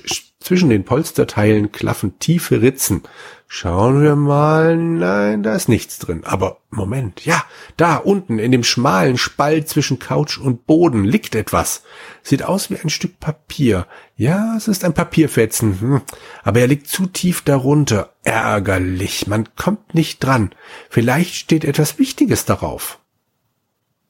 Zwischen 0.49 0.71
den 0.71 0.83
Polsterteilen 0.83 1.71
klaffen 1.71 2.17
tiefe 2.17 2.63
Ritzen. 2.63 3.03
Schauen 3.45 4.01
wir 4.01 4.15
mal. 4.15 4.75
Nein, 4.75 5.43
da 5.43 5.53
ist 5.53 5.69
nichts 5.69 5.99
drin. 5.99 6.23
Aber 6.23 6.57
Moment, 6.71 7.23
ja, 7.23 7.43
da 7.77 7.97
unten 7.97 8.39
in 8.39 8.51
dem 8.51 8.63
schmalen 8.63 9.19
Spalt 9.19 9.69
zwischen 9.69 9.99
Couch 9.99 10.39
und 10.39 10.65
Boden 10.65 11.03
liegt 11.03 11.35
etwas. 11.35 11.83
Sieht 12.23 12.41
aus 12.41 12.71
wie 12.71 12.79
ein 12.79 12.89
Stück 12.89 13.19
Papier. 13.19 13.85
Ja, 14.15 14.55
es 14.57 14.67
ist 14.67 14.83
ein 14.83 14.95
Papierfetzen. 14.95 15.81
Hm. 15.81 16.01
Aber 16.41 16.62
er 16.62 16.67
liegt 16.67 16.88
zu 16.88 17.05
tief 17.05 17.43
darunter. 17.43 18.15
Ärgerlich. 18.23 19.27
Man 19.27 19.49
kommt 19.55 19.93
nicht 19.93 20.17
dran. 20.23 20.49
Vielleicht 20.89 21.35
steht 21.35 21.63
etwas 21.63 21.99
Wichtiges 21.99 22.45
darauf. 22.45 22.97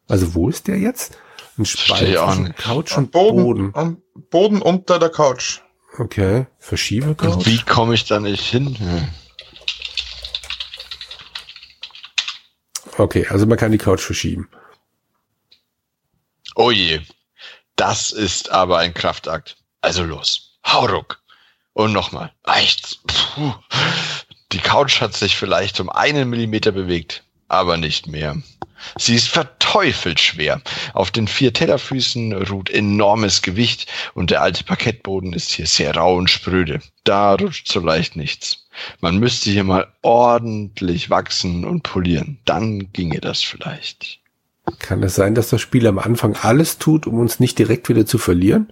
Also 0.07 0.35
wo 0.35 0.47
ist 0.47 0.69
der 0.69 0.77
jetzt? 0.77 1.17
Ein 1.57 1.65
Spalt 1.65 1.99
zwischen. 1.99 2.55
Couch 2.55 2.97
und 2.97 3.11
Boden. 3.11 3.71
Am 3.73 3.97
Boden 4.29 4.61
unter 4.61 4.99
der 4.99 5.09
Couch. 5.09 5.59
Okay, 5.99 6.47
verschiebe 6.59 7.09
Und 7.09 7.17
Couch. 7.17 7.45
wie 7.45 7.61
komme 7.61 7.93
ich 7.93 8.05
da 8.05 8.19
nicht 8.21 8.45
hin? 8.45 8.77
Okay, 12.97 13.27
also 13.27 13.45
man 13.45 13.57
kann 13.57 13.71
die 13.73 13.77
Couch 13.77 13.99
verschieben. 14.01 14.49
Oh 16.55 16.71
je, 16.71 17.01
das 17.75 18.11
ist 18.11 18.49
aber 18.49 18.77
ein 18.79 18.93
Kraftakt. 18.93 19.57
Also 19.81 20.03
los, 20.03 20.59
hau 20.65 20.85
ruck. 20.85 21.21
Und 21.73 21.93
nochmal. 21.93 22.33
Echt. 22.45 22.99
Puh. 23.07 23.53
Die 24.51 24.59
Couch 24.59 24.99
hat 25.01 25.13
sich 25.15 25.37
vielleicht 25.37 25.79
um 25.79 25.89
einen 25.89 26.29
Millimeter 26.29 26.71
bewegt, 26.71 27.23
aber 27.49 27.77
nicht 27.77 28.07
mehr. 28.07 28.37
Sie 28.97 29.15
ist 29.15 29.27
verteufelt 29.27 30.19
schwer. 30.19 30.61
Auf 30.93 31.11
den 31.11 31.27
vier 31.27 31.53
Tellerfüßen 31.53 32.33
ruht 32.33 32.69
enormes 32.69 33.41
Gewicht 33.41 33.87
und 34.13 34.31
der 34.31 34.41
alte 34.41 34.63
Parkettboden 34.63 35.33
ist 35.33 35.51
hier 35.51 35.67
sehr 35.67 35.95
rau 35.95 36.15
und 36.15 36.29
spröde. 36.29 36.79
Da 37.03 37.33
rutscht 37.35 37.69
so 37.69 37.79
leicht 37.81 38.15
nichts. 38.15 38.67
Man 39.01 39.17
müsste 39.17 39.49
hier 39.49 39.65
mal 39.65 39.87
ordentlich 40.01 41.09
wachsen 41.09 41.65
und 41.65 41.83
polieren. 41.83 42.39
Dann 42.45 42.91
ginge 42.93 43.19
das 43.19 43.41
vielleicht. 43.41 44.19
Kann 44.77 45.03
es 45.03 45.15
sein, 45.15 45.35
dass 45.35 45.49
das 45.49 45.61
Spiel 45.61 45.87
am 45.87 45.99
Anfang 45.99 46.35
alles 46.35 46.77
tut, 46.77 47.07
um 47.07 47.19
uns 47.19 47.39
nicht 47.39 47.57
direkt 47.59 47.89
wieder 47.89 48.05
zu 48.05 48.17
verlieren? 48.17 48.71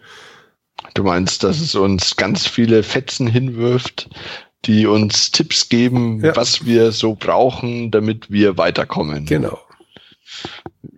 Du 0.93 1.03
meinst, 1.03 1.43
dass 1.43 1.59
es 1.59 1.75
uns 1.75 2.15
ganz 2.17 2.47
viele 2.47 2.83
Fetzen 2.83 3.27
hinwirft, 3.27 4.09
die 4.65 4.85
uns 4.87 5.31
Tipps 5.31 5.69
geben, 5.69 6.23
Ja. 6.23 6.35
was 6.35 6.65
wir 6.65 6.91
so 6.91 7.15
brauchen, 7.15 7.91
damit 7.91 8.31
wir 8.31 8.57
weiterkommen. 8.57 9.25
Genau. 9.25 9.59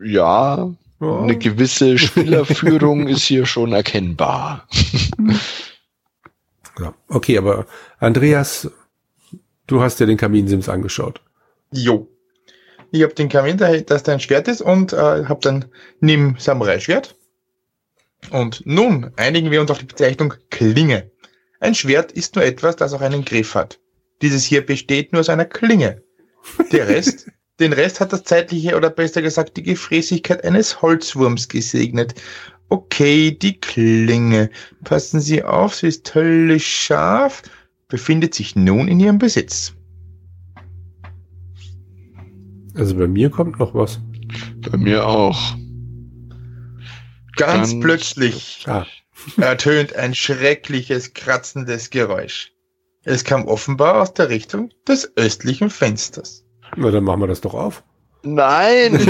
Ja, 0.03 0.73
Ja. 1.01 1.19
eine 1.21 1.37
gewisse 1.37 1.97
Spielerführung 1.97 3.07
ist 3.07 3.23
hier 3.23 3.45
schon 3.45 3.73
erkennbar. 3.73 4.67
Ja. 6.79 6.93
Okay, 7.09 7.37
aber 7.37 7.65
Andreas, 7.99 8.69
du 9.67 9.81
hast 9.81 9.99
dir 9.99 10.07
den 10.07 10.17
Kaminsims 10.17 10.69
angeschaut. 10.69 11.21
Jo. 11.73 12.07
Ich 12.91 13.03
habe 13.03 13.13
den 13.13 13.29
Kamin, 13.29 13.57
da- 13.57 13.77
dass 13.77 14.03
da 14.03 14.13
ein 14.13 14.19
Schwert 14.19 14.47
ist 14.47 14.61
und 14.61 14.93
äh, 14.93 15.25
habe 15.25 15.39
dann 15.41 15.65
nimm 15.99 16.35
Samurai-Schwert. 16.39 17.15
Und 18.31 18.63
nun 18.65 19.11
einigen 19.17 19.51
wir 19.51 19.61
uns 19.61 19.69
auf 19.71 19.77
die 19.79 19.85
Bezeichnung 19.85 20.33
Klinge. 20.49 21.11
Ein 21.59 21.75
Schwert 21.75 22.11
ist 22.11 22.35
nur 22.35 22.45
etwas, 22.45 22.75
das 22.75 22.93
auch 22.93 23.01
einen 23.01 23.25
Griff 23.25 23.55
hat. 23.55 23.79
Dieses 24.21 24.43
hier 24.45 24.65
besteht 24.65 25.11
nur 25.11 25.21
aus 25.21 25.29
einer 25.29 25.45
Klinge. 25.45 26.01
Der 26.71 26.87
Rest, 26.87 27.29
den 27.59 27.73
Rest 27.73 27.99
hat 27.99 28.13
das 28.13 28.23
zeitliche 28.23 28.75
oder 28.77 28.89
besser 28.89 29.21
gesagt 29.21 29.57
die 29.57 29.63
Gefräßigkeit 29.63 30.43
eines 30.43 30.81
Holzwurms 30.81 31.47
gesegnet. 31.47 32.15
Okay, 32.69 33.31
die 33.31 33.59
Klinge. 33.59 34.49
Passen 34.83 35.19
Sie 35.19 35.43
auf, 35.43 35.75
sie 35.75 35.87
ist 35.87 36.13
höllisch 36.13 36.67
scharf, 36.85 37.41
befindet 37.87 38.35
sich 38.35 38.55
nun 38.55 38.87
in 38.87 38.99
Ihrem 38.99 39.17
Besitz. 39.17 39.73
Also 42.75 42.95
bei 42.95 43.07
mir 43.07 43.29
kommt 43.29 43.59
noch 43.59 43.73
was. 43.73 43.99
Bei 44.69 44.77
mir 44.77 45.05
auch. 45.05 45.55
Ganz 47.35 47.71
Ganz- 47.71 47.79
plötzlich 47.81 48.63
Ah, 48.67 48.85
ertönt 49.37 49.93
ein 49.95 50.13
schreckliches, 50.15 51.13
kratzendes 51.13 51.89
Geräusch. 51.89 52.51
Es 53.03 53.23
kam 53.23 53.47
offenbar 53.47 54.01
aus 54.01 54.13
der 54.13 54.29
Richtung 54.29 54.71
des 54.87 55.11
östlichen 55.15 55.69
Fensters. 55.69 56.43
na 56.75 56.91
dann 56.91 57.03
machen 57.03 57.21
wir 57.21 57.27
das 57.27 57.41
doch 57.41 57.53
auf. 57.53 57.83
Nein! 58.23 58.93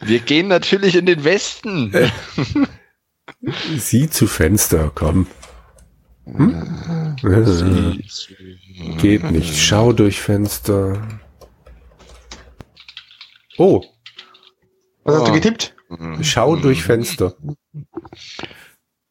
wir 0.00 0.18
gehen 0.20 0.48
natürlich 0.48 0.96
in 0.96 1.06
den 1.06 1.22
Westen. 1.24 1.94
Sieh 3.76 4.10
zu 4.10 4.26
Fenster, 4.26 4.90
komm. 4.94 5.26
Hm? 6.26 7.16
Äh, 7.22 7.98
Geht 8.98 9.30
nicht. 9.30 9.56
Schau 9.56 9.92
durch 9.92 10.20
Fenster. 10.20 11.06
Oh, 13.58 13.84
Was 15.04 15.16
hast 15.16 15.26
du 15.28 15.30
Ah. 15.32 15.34
getippt? 15.34 15.73
Schau 16.22 16.56
durch 16.56 16.82
Fenster. 16.82 17.34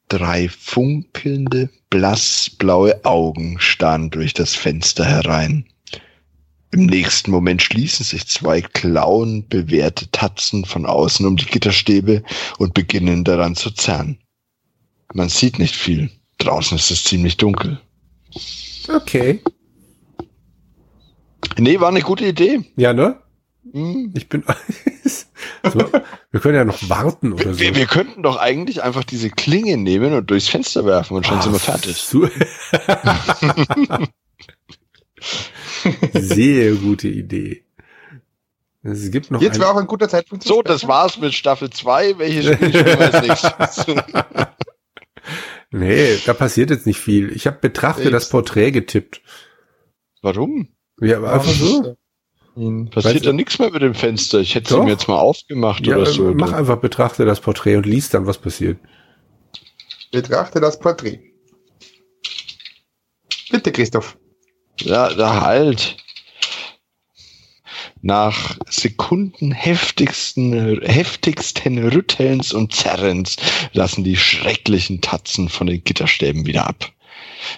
Drei 0.10 0.50
funkelnde, 0.50 1.70
blassblaue 1.90 3.04
Augen 3.06 3.60
starren 3.60 4.10
durch 4.10 4.34
das 4.34 4.56
Fenster 4.56 5.06
herein. 5.06 5.66
Im 6.72 6.88
nächsten 6.88 7.30
Moment 7.30 7.62
schließen 7.62 8.04
sich 8.04 8.28
zwei 8.28 8.62
klauenbewehrte 8.62 10.10
Tatzen 10.12 10.66
von 10.66 10.88
außen 10.88 11.26
um 11.26 11.38
die 11.38 11.46
Gitterstäbe 11.46 12.24
und 12.58 12.74
beginnen 12.74 13.24
daran 13.24 13.56
zu 13.56 13.70
zerren. 13.70 14.18
Man 15.14 15.30
sieht 15.30 15.60
nicht 15.60 15.76
viel. 15.76 16.10
Draußen 16.40 16.78
ist 16.78 16.90
es 16.90 17.04
ziemlich 17.04 17.38
dunkel. 17.38 17.80
Okay. 18.92 19.40
Nee, 21.60 21.80
war 21.80 21.90
eine 21.90 22.02
gute 22.02 22.26
Idee. 22.26 22.62
Ja, 22.76 22.94
ne? 22.94 23.20
Hm. 23.72 24.12
Ich 24.16 24.28
bin. 24.28 24.44
so, 25.64 25.92
wir 26.34 26.40
können 26.40 26.56
ja 26.56 26.66
noch 26.66 26.90
warten 26.90 27.32
oder 27.32 27.54
so. 27.54 27.60
Wir, 27.60 27.76
wir 27.76 27.86
könnten 27.86 28.24
doch 28.24 28.38
eigentlich 28.38 28.82
einfach 28.82 29.04
diese 29.04 29.30
Klinge 29.30 29.78
nehmen 29.78 30.14
und 30.14 30.32
durchs 30.32 30.50
Fenster 30.50 30.84
werfen 30.84 31.16
und 31.16 31.28
schon 31.28 31.40
sind 31.44 31.54
wir 31.54 31.60
fertig. 31.60 31.96
Sehr 36.14 36.74
gute 36.74 37.08
Idee. 37.08 37.64
Es 38.82 39.12
gibt 39.12 39.30
noch 39.30 39.44
Jetzt 39.44 39.60
war 39.60 39.76
auch 39.76 39.78
ein 39.78 39.86
guter 39.86 40.10
Zeitpunkt. 40.10 40.44
So, 40.44 40.64
das 40.64 40.88
war's 40.88 41.20
mit 41.20 41.36
Staffel 41.36 41.70
2. 41.70 42.18
Welche 42.18 42.56
Spiele 42.56 42.70
spielen 42.70 43.00
wir 43.00 43.14
als 43.14 43.22
nächstes? 43.22 43.86
Nee, 45.76 46.20
da 46.28 46.34
passiert 46.34 46.70
jetzt 46.70 46.86
nicht 46.86 47.00
viel. 47.00 47.32
Ich 47.32 47.48
habe 47.48 47.58
betrachte 47.60 48.12
das 48.12 48.30
Porträt 48.30 48.70
getippt. 48.70 49.24
Warum? 50.22 50.68
Ja, 51.00 51.18
aber 51.18 51.34
einfach 51.34 51.52
so. 51.52 51.98
Passiert 52.56 52.96
Weißt 53.16 53.26
da 53.26 53.34
nichts 53.34 53.58
mehr 53.58 53.72
mit 53.72 53.82
dem 53.82 53.96
Fenster. 53.96 54.40
Ich 54.40 54.54
hätte 54.54 54.76
sie 54.76 54.80
mir 54.80 54.92
jetzt 54.92 55.08
mal 55.08 55.18
aufgemacht 55.18 55.86
Ja, 55.88 55.98
oder 55.98 56.06
so. 56.06 56.34
mach 56.36 56.54
einfach 56.54 56.78
betrachte 56.78 57.26
das 57.26 57.40
Porträt 57.42 57.78
und 57.78 57.86
liest 57.88 58.14
dann, 58.14 58.28
was 58.28 58.38
passiert. 58.38 58.78
Betrachte 60.12 60.62
das 60.62 60.80
Porträt. 60.80 61.20
Bitte, 63.50 63.72
Christoph. 63.72 64.18
Ja, 64.80 65.14
da 65.14 65.42
halt. 65.42 65.98
Nach 68.02 68.58
Sekunden 68.70 69.52
heftigsten, 69.52 70.82
heftigsten 70.84 71.88
Rüttelns 71.88 72.52
und 72.54 72.74
Zerrens 72.74 73.38
lassen 73.72 74.04
die 74.04 74.18
schrecklichen 74.18 75.02
Tatzen 75.02 75.50
von 75.50 75.68
den 75.68 75.84
Gitterstäben 75.84 76.46
wieder 76.46 76.68
ab. 76.68 76.92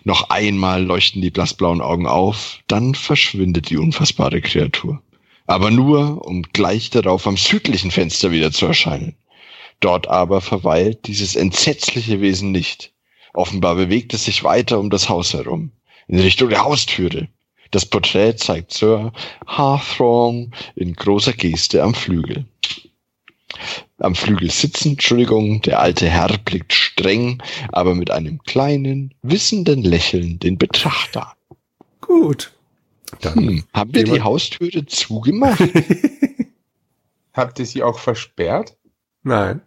Noch 0.04 0.30
einmal 0.30 0.84
leuchten 0.84 1.22
die 1.22 1.32
blassblauen 1.32 1.82
Augen 1.82 2.08
auf, 2.08 2.60
dann 2.68 2.96
verschwindet 2.96 3.70
die 3.70 3.78
unfassbare 3.78 4.42
Kreatur. 4.42 5.02
Aber 5.48 5.72
nur, 5.72 6.26
um 6.26 6.42
gleich 6.42 6.90
darauf 6.90 7.28
am 7.28 7.38
südlichen 7.38 7.92
Fenster 7.92 8.32
wieder 8.32 8.52
zu 8.52 8.66
erscheinen. 8.66 9.16
Dort 9.80 10.08
aber 10.08 10.42
verweilt 10.42 11.08
dieses 11.08 11.36
entsetzliche 11.36 12.22
Wesen 12.22 12.52
nicht. 12.52 12.94
Offenbar 13.34 13.76
bewegt 13.76 14.14
es 14.14 14.26
sich 14.26 14.44
weiter 14.44 14.80
um 14.80 14.90
das 14.90 15.10
Haus 15.10 15.34
herum, 15.34 15.72
in 16.08 16.20
Richtung 16.20 16.50
der 16.50 16.64
Haustüre. 16.64 17.28
Das 17.72 17.86
Porträt 17.86 18.38
zeigt 18.38 18.72
Sir 18.72 19.12
Hawthorne 19.46 20.52
in 20.76 20.94
großer 20.94 21.34
Geste 21.34 21.84
am 21.84 21.94
Flügel. 21.94 22.46
Am 23.98 24.14
Flügel 24.14 24.52
sitzen, 24.52 24.92
Entschuldigung, 24.92 25.62
der 25.62 25.80
alte 25.80 26.10
Herr 26.10 26.38
blickt 26.40 26.74
streng, 26.74 27.42
aber 27.72 27.96
mit 27.96 28.12
einem 28.12 28.44
kleinen, 28.44 29.14
wissenden 29.22 29.84
Lächeln 29.84 30.38
den 30.40 30.58
Betrachter. 30.58 31.34
Gut. 32.02 32.52
Dann 33.22 33.36
Hm, 33.36 33.64
haben 33.74 33.94
wir 33.94 34.04
die 34.04 34.22
Haustüre 34.22 34.86
zugemacht? 34.86 35.62
Habt 37.34 37.60
ihr 37.60 37.66
sie 37.66 37.84
auch 37.84 38.00
versperrt? 38.00 38.76
Nein. 39.24 39.62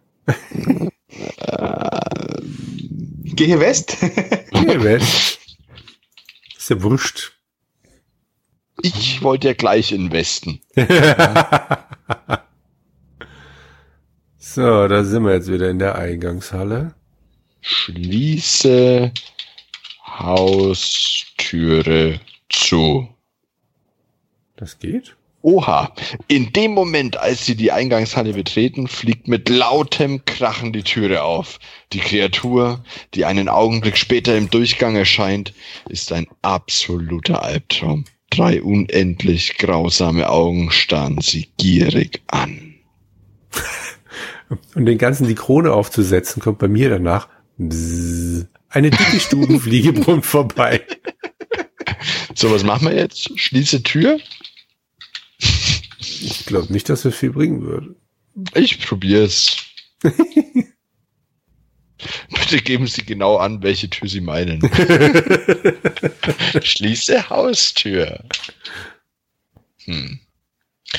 Gehe 3.23 3.59
West. 3.59 3.97
Geh 4.51 4.83
weg. 4.83 5.01
Ist 6.57 6.69
ja 6.69 6.81
wurscht. 6.83 7.33
Ich 8.81 9.21
wollte 9.23 9.47
ja 9.47 9.53
gleich 9.53 9.91
in 9.91 10.11
Westen. 10.11 10.61
so, 14.53 14.87
da 14.87 15.03
sind 15.03 15.23
wir 15.23 15.33
jetzt 15.33 15.51
wieder 15.51 15.69
in 15.69 15.79
der 15.79 15.95
Eingangshalle. 15.95 16.93
Schließe 17.61 19.11
Haustüre 20.05 22.19
zu. 22.49 23.07
Das 24.55 24.79
geht? 24.79 25.15
Oha, 25.41 25.93
in 26.27 26.51
dem 26.51 26.73
Moment, 26.73 27.17
als 27.17 27.45
sie 27.45 27.55
die 27.55 27.71
Eingangshalle 27.71 28.33
betreten, 28.33 28.87
fliegt 28.87 29.29
mit 29.29 29.47
lautem 29.47 30.25
Krachen 30.25 30.73
die 30.73 30.83
Türe 30.83 31.23
auf. 31.23 31.59
Die 31.93 31.99
Kreatur, 31.99 32.83
die 33.13 33.23
einen 33.23 33.47
Augenblick 33.47 33.97
später 33.97 34.35
im 34.35 34.49
Durchgang 34.49 34.97
erscheint, 34.97 35.53
ist 35.87 36.11
ein 36.11 36.27
absoluter 36.41 37.43
Albtraum. 37.43 38.03
Drei 38.29 38.61
unendlich 38.61 39.57
grausame 39.57 40.29
Augen 40.29 40.71
starren 40.71 41.21
sie 41.21 41.47
gierig 41.57 42.21
an. 42.27 42.75
Und 44.75 44.85
den 44.85 44.97
ganzen 44.97 45.27
die 45.27 45.35
Krone 45.35 45.71
aufzusetzen, 45.73 46.41
kommt 46.41 46.59
bei 46.59 46.67
mir 46.67 46.89
danach. 46.89 47.29
Bzzz. 47.57 48.47
Eine 48.69 48.91
dicke 48.91 49.19
Stubenfliege 49.19 49.93
brummt 49.93 50.25
vorbei. 50.27 50.85
So, 52.35 52.51
was 52.51 52.63
machen 52.63 52.87
wir 52.87 52.95
jetzt? 52.95 53.37
Schließe 53.39 53.83
Tür? 53.83 54.19
Ich 55.39 56.45
glaube 56.45 56.71
nicht, 56.71 56.87
dass 56.89 57.05
es 57.05 57.15
viel 57.15 57.31
bringen 57.31 57.61
würde. 57.61 57.95
Ich 58.53 58.79
probier's. 58.85 59.57
Bitte 62.29 62.61
geben 62.63 62.87
Sie 62.87 63.03
genau 63.03 63.37
an, 63.37 63.61
welche 63.61 63.89
Tür 63.89 64.07
Sie 64.07 64.21
meinen. 64.21 64.61
Schließe 66.61 67.29
Haustür. 67.29 68.23
Hm. 69.83 70.19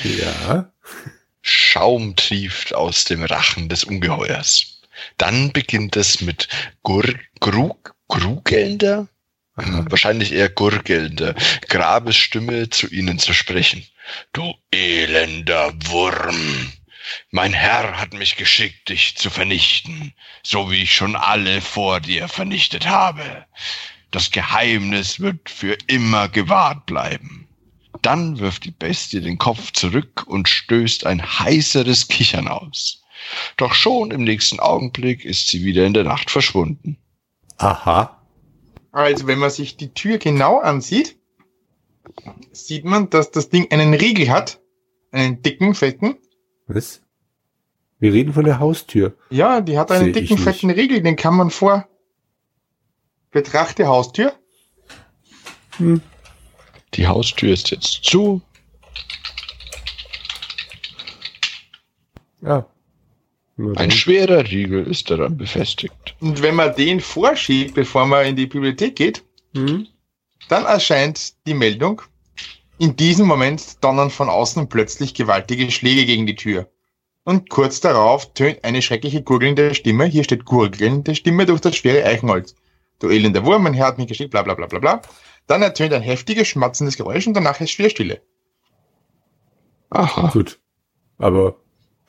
Ja. 0.03 0.73
Schaum 1.71 2.17
trieft 2.17 2.75
aus 2.75 3.05
dem 3.05 3.23
Rachen 3.23 3.69
des 3.69 3.85
Ungeheuers. 3.85 4.81
Dann 5.19 5.53
beginnt 5.53 5.95
es 5.95 6.21
mit 6.21 6.49
Gur 6.83 7.05
Grug 7.39 7.95
Grugelnder, 8.09 9.07
Aha. 9.55 9.87
wahrscheinlich 9.89 10.33
eher 10.33 10.49
gurgelnder, 10.49 11.37
Grabesstimme 11.69 12.71
zu 12.71 12.89
ihnen 12.89 13.21
zu 13.21 13.33
sprechen. 13.33 13.87
Du 14.33 14.53
elender 14.73 15.73
Wurm! 15.85 16.73
Mein 17.31 17.53
Herr 17.53 18.01
hat 18.01 18.15
mich 18.15 18.35
geschickt, 18.35 18.89
dich 18.89 19.17
zu 19.17 19.31
vernichten, 19.31 20.13
so 20.43 20.73
wie 20.73 20.83
ich 20.83 20.93
schon 20.93 21.15
alle 21.15 21.61
vor 21.61 22.01
dir 22.01 22.27
vernichtet 22.27 22.89
habe. 22.89 23.47
Das 24.11 24.33
Geheimnis 24.33 25.21
wird 25.21 25.49
für 25.49 25.79
immer 25.87 26.29
gewahrt 26.29 26.87
bleiben. 26.87 27.47
Dann 28.03 28.39
wirft 28.39 28.65
die 28.65 28.71
Bestie 28.71 29.21
den 29.21 29.39
Kopf 29.39 29.73
zurück 29.73 30.25
und 30.27 30.49
stößt 30.49 31.07
ein 31.07 31.23
heiseres 31.39 32.09
Kichern 32.09 32.49
aus. 32.49 33.03
Doch 33.57 33.75
schon 33.75 34.11
im 34.11 34.25
nächsten 34.25 34.61
Augenblick 34.61 35.25
ist 35.25 35.49
sie 35.49 35.65
wieder 35.65 35.85
in 35.85 35.95
der 35.95 36.05
Nacht 36.05 36.31
verschwunden. 36.31 36.97
Aha. 37.59 38.17
Also, 38.93 39.27
wenn 39.27 39.39
man 39.39 39.51
sich 39.51 39.77
die 39.77 39.93
Tür 39.93 40.19
genau 40.19 40.59
ansieht, 40.59 41.17
sieht 42.53 42.85
man, 42.85 43.11
dass 43.11 43.31
das 43.31 43.51
Ding 43.51 43.71
einen 43.71 43.95
Riegel 43.95 44.31
hat. 44.31 44.61
Einen 45.13 45.43
dicken, 45.43 45.75
fetten. 45.75 46.17
Was? 46.67 47.03
Wir 47.99 48.13
reden 48.13 48.33
von 48.33 48.45
der 48.45 48.59
Haustür. 48.59 49.17
Ja, 49.29 49.61
die 49.61 49.79
hat 49.79 49.89
Seh 49.89 49.97
einen 49.97 50.09
ich 50.09 50.15
dicken, 50.15 50.35
nicht. 50.35 50.45
fetten 50.45 50.71
Riegel. 50.71 51.03
Den 51.03 51.17
kann 51.17 51.35
man 51.35 51.51
vor 51.51 51.87
Betrachte 53.31 53.87
Haustür. 53.87 54.33
Hm. 55.77 56.01
Die 56.95 57.07
Haustür 57.07 57.53
ist 57.53 57.71
jetzt 57.71 58.05
zu. 58.05 58.43
Ja. 62.43 62.67
Ein 63.77 63.91
schwerer 63.91 64.45
Riegel 64.51 64.87
ist 64.87 65.11
daran 65.11 65.37
befestigt. 65.37 66.17
Und 66.21 66.41
wenn 66.41 66.55
man 66.55 66.75
den 66.75 67.01
vorschiebt, 67.01 67.75
bevor 67.75 68.07
man 68.07 68.25
in 68.27 68.37
die 68.37 68.47
Bibliothek 68.47 68.97
geht, 68.97 69.23
Hm? 69.55 69.87
dann 70.49 70.65
erscheint 70.65 71.35
die 71.47 71.55
Meldung. 71.55 72.03
In 72.79 72.97
diesem 72.97 73.27
Moment 73.27 73.83
donnern 73.85 74.11
von 74.11 74.29
außen 74.29 74.69
plötzlich 74.69 75.13
gewaltige 75.13 75.71
Schläge 75.71 76.07
gegen 76.07 76.27
die 76.27 76.37
Tür. 76.37 76.71
Und 77.25 77.51
kurz 77.51 77.81
darauf 77.81 78.33
tönt 78.33 78.65
eine 78.65 78.81
schreckliche 78.81 79.23
gurgelnde 79.23 79.75
Stimme, 79.75 80.07
hier 80.07 80.25
steht 80.25 80.47
gurgelnde 80.47 81.15
Stimme 81.15 81.45
durch 81.45 81.61
das 81.61 81.77
schwere 81.77 82.05
Eichenholz. 82.05 82.55
Du 82.99 83.09
elender 83.09 83.45
Wurm, 83.45 83.65
mein 83.65 83.75
Herr 83.75 83.87
hat 83.87 83.99
mich 83.99 84.09
geschickt, 84.09 84.31
bla 84.31 84.43
bla 84.43 84.55
bla 84.55 84.67
bla 84.67 84.79
bla. 84.79 85.03
Dann 85.51 85.63
ertönt 85.63 85.93
ein 85.93 86.03
heftiges, 86.03 86.47
schmatzendes 86.47 86.97
Geräusch 86.97 87.27
und 87.27 87.35
danach 87.35 87.61
ist 87.61 87.77
wieder 87.77 87.91
Stille. 87.91 88.21
Aha. 89.91 90.31
Gut. 90.33 90.61
Aber 91.19 91.57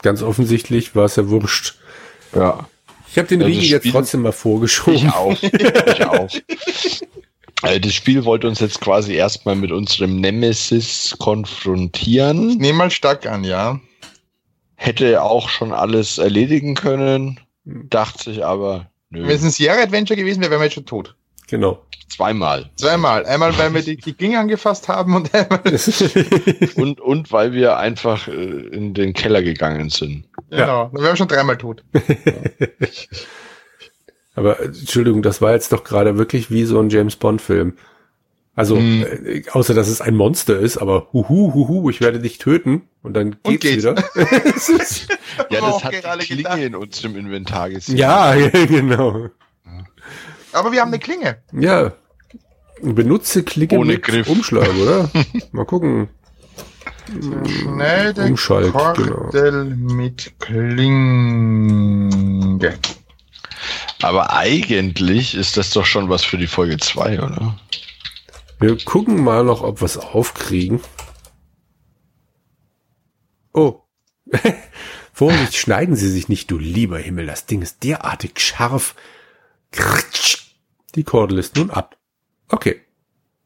ganz 0.04 0.22
offensichtlich 0.22 0.96
war 0.96 1.06
es 1.06 1.16
ja 1.16 1.28
wurscht. 1.28 1.80
Ja. 2.36 2.70
Ich 3.10 3.18
habe 3.18 3.28
den 3.28 3.42
Ja, 3.42 3.48
Riegel 3.48 3.64
jetzt 3.64 3.90
trotzdem 3.90 4.22
mal 4.22 4.32
vorgeschoben. 4.32 4.94
Ich 4.96 5.10
auch. 5.10 5.36
Ich 5.42 6.06
auch. 6.06 6.30
Äh, 7.64 7.80
Das 7.80 7.94
Spiel 7.96 8.26
wollte 8.26 8.48
uns 8.48 8.60
jetzt 8.60 8.80
quasi 8.80 9.14
erstmal 9.14 9.56
mit 9.56 9.72
unserem 9.72 10.18
Nemesis 10.18 11.16
konfrontieren. 11.18 12.58
Nehm 12.58 12.76
mal 12.76 12.92
stark 12.92 13.26
an, 13.26 13.44
ja. 13.44 13.80
Hätte 14.76 15.24
auch 15.24 15.50
schon 15.50 15.74
alles 15.74 16.20
erledigen 16.20 16.76
können, 16.76 17.40
dachte 17.66 18.24
sich 18.26 18.46
aber, 18.46 18.92
Wenn 19.10 19.24
nö, 19.24 19.32
es 19.32 19.44
ein 19.44 19.50
Sierra 19.50 19.82
Adventure 19.82 20.16
gewesen 20.16 20.42
wäre, 20.42 20.52
wären 20.52 20.62
wir 20.62 20.66
jetzt 20.66 20.76
schon 20.76 20.86
tot. 20.86 21.16
Genau. 21.52 21.86
zweimal. 22.10 22.70
Zweimal. 22.78 23.26
Einmal, 23.26 23.56
weil 23.60 23.74
wir 23.74 23.82
die, 23.84 23.98
die 23.98 24.14
Klinge 24.14 24.40
angefasst 24.40 24.88
haben 24.88 25.16
und 25.16 25.32
einmal, 25.36 25.60
Und, 26.76 27.00
und 27.00 27.32
weil 27.32 27.54
wir 27.54 27.78
einfach 27.78 28.28
äh, 28.28 28.32
in 28.32 28.94
den 28.96 29.14
Keller 29.14 29.44
gegangen 29.44 29.90
sind. 29.90 30.26
genau, 30.50 30.86
dann 30.86 31.04
wären 31.04 31.14
wir 31.14 31.16
schon 31.18 31.28
dreimal 31.28 31.58
tot. 31.58 31.84
Aber 34.34 34.60
Entschuldigung, 34.62 35.22
das 35.22 35.42
war 35.42 35.52
jetzt 35.52 35.74
doch 35.74 35.84
gerade 35.84 36.18
wirklich 36.18 36.50
wie 36.52 36.64
so 36.64 36.80
ein 36.80 36.90
James 36.90 37.16
Bond 37.18 37.42
Film. 37.42 37.74
Also 38.56 38.78
Hm. 38.78 39.06
äh, 39.26 39.44
außer 39.52 39.74
dass 39.74 39.88
es 39.88 40.02
ein 40.02 40.16
Monster 40.16 40.60
ist, 40.60 40.78
aber 40.78 41.08
huhu 41.14 41.54
huhu, 41.54 41.90
ich 41.90 42.02
werde 42.02 42.20
dich 42.20 42.38
töten 42.38 42.84
und 43.02 43.14
dann 43.14 43.38
Und 43.44 43.60
geht's, 43.62 43.62
geht's. 43.64 43.78
wieder. 43.78 43.96
Ja, 45.50 45.62
das 45.62 45.64
auch 45.64 45.84
hat 45.86 45.94
gerade 46.02 46.20
die 46.20 46.26
Klinge 46.28 46.44
gedacht. 46.44 46.60
in 46.62 46.76
unserem 46.76 47.16
Inventar 47.16 47.70
gesehen. 47.70 47.96
ja, 47.98 48.36
genau. 48.52 49.30
Aber 50.54 50.72
wir 50.72 50.82
haben 50.82 50.90
eine 50.90 51.00
Klinge. 51.00 51.42
Ja. 51.54 51.94
Benutze 52.82 53.44
Klicke 53.44 53.78
Ohne 53.78 53.94
mit 53.94 54.04
Griff. 54.04 54.28
Umschlag, 54.28 54.74
oder? 54.76 55.10
Mal 55.52 55.66
gucken. 55.66 56.10
Schnell 57.46 58.14
den 58.14 58.32
Umschalt, 58.32 58.72
Kordel 58.72 59.66
mit 59.66 60.40
Klinge. 60.40 62.10
Aber 64.02 64.34
eigentlich 64.34 65.36
ist 65.36 65.58
das 65.58 65.72
doch 65.72 65.86
schon 65.86 66.10
was 66.10 66.24
für 66.24 66.38
die 66.38 66.48
Folge 66.48 66.78
2, 66.78 67.22
oder? 67.22 67.60
Wir 68.60 68.78
gucken 68.78 69.24
mal 69.24 69.44
noch, 69.44 69.62
ob 69.64 69.82
wir 69.82 69.86
es 69.86 69.98
aufkriegen. 69.98 70.80
Oh. 73.54 73.82
Vorsicht, 75.14 75.56
schneiden 75.56 75.96
Sie 75.96 76.10
sich 76.10 76.30
nicht, 76.30 76.50
du 76.50 76.58
lieber 76.58 76.98
Himmel. 76.98 77.26
Das 77.26 77.46
Ding 77.46 77.62
ist 77.62 77.84
derartig 77.84 78.40
scharf. 78.40 78.96
Kritsch. 79.72 80.41
Die 80.96 81.04
Kordel 81.04 81.38
ist 81.40 81.56
nun 81.56 81.70
ab. 81.72 81.98
Okay. 82.50 82.82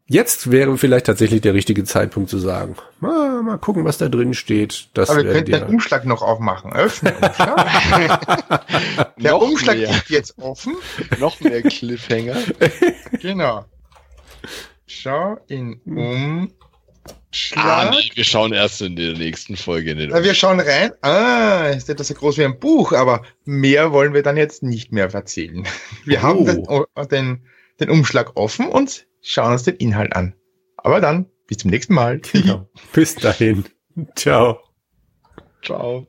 Jetzt 0.08 0.52
wäre 0.52 0.78
vielleicht 0.78 1.08
tatsächlich 1.08 1.42
der 1.42 1.56
richtige 1.56 1.84
Zeitpunkt 1.84 2.30
zu 2.30 2.38
sagen. 2.38 2.76
Mal, 3.00 3.42
mal 3.42 3.58
gucken, 3.58 3.86
was 3.86 3.98
da 3.98 4.08
drin 4.08 4.36
steht. 4.36 4.90
Das 4.94 5.10
Aber 5.10 5.24
wir 5.24 5.32
könnten 5.32 5.52
den. 5.52 5.64
Umschlag 5.64 6.06
noch 6.06 6.22
aufmachen. 6.22 6.72
Öffnen. 6.74 7.14
Der 9.18 9.32
Noch 9.32 9.42
Umschlag 9.42 9.78
mehr. 9.78 9.90
ist 9.90 10.10
jetzt 10.10 10.38
offen. 10.38 10.76
Noch 11.20 11.40
mehr 11.40 11.64
Cliffhanger. 11.64 12.38
Genau. 13.20 13.66
Schau 14.86 15.38
Ah, 17.56 17.88
Umschlag. 17.88 17.92
nee, 17.92 18.12
wir 18.16 18.24
schauen 18.24 18.54
erst 18.54 18.82
in 18.82 18.96
der 18.96 19.14
nächsten 19.14 19.56
Folge 19.58 19.92
in 19.92 19.98
den 19.98 20.10
Na, 20.10 20.24
wir 20.24 20.34
schauen 20.34 20.60
rein. 20.60 20.92
Ah, 21.02 21.68
ist 21.68 21.90
etwas 21.90 22.08
so 22.08 22.14
groß 22.14 22.38
wie 22.38 22.46
ein 22.46 22.60
Buch, 22.60 22.92
aber 22.94 23.24
mehr 23.44 23.92
wollen 23.92 24.14
wir 24.14 24.24
dann 24.24 24.38
jetzt 24.38 24.64
nicht 24.64 24.92
mehr 24.92 25.14
erzählen. 25.14 25.68
Wir 26.06 26.22
haben 26.22 26.46
den, 26.46 26.66
Oh. 26.68 26.86
den, 27.10 27.42
den 27.80 27.90
Umschlag 27.90 28.32
offen 28.36 28.68
und 28.68 29.06
schauen 29.22 29.52
uns 29.54 29.64
den 29.64 29.76
Inhalt 29.76 30.16
an. 30.16 30.34
Aber 30.78 31.02
dann 31.02 31.26
Bis 31.48 31.58
zum 31.60 31.72
nächsten 31.72 31.94
Mal. 31.94 32.20
Genau. 32.20 32.68
Bis 32.94 33.16
dahin. 33.16 33.66
Ciao. 34.16 34.60
Ciao. 35.64 36.08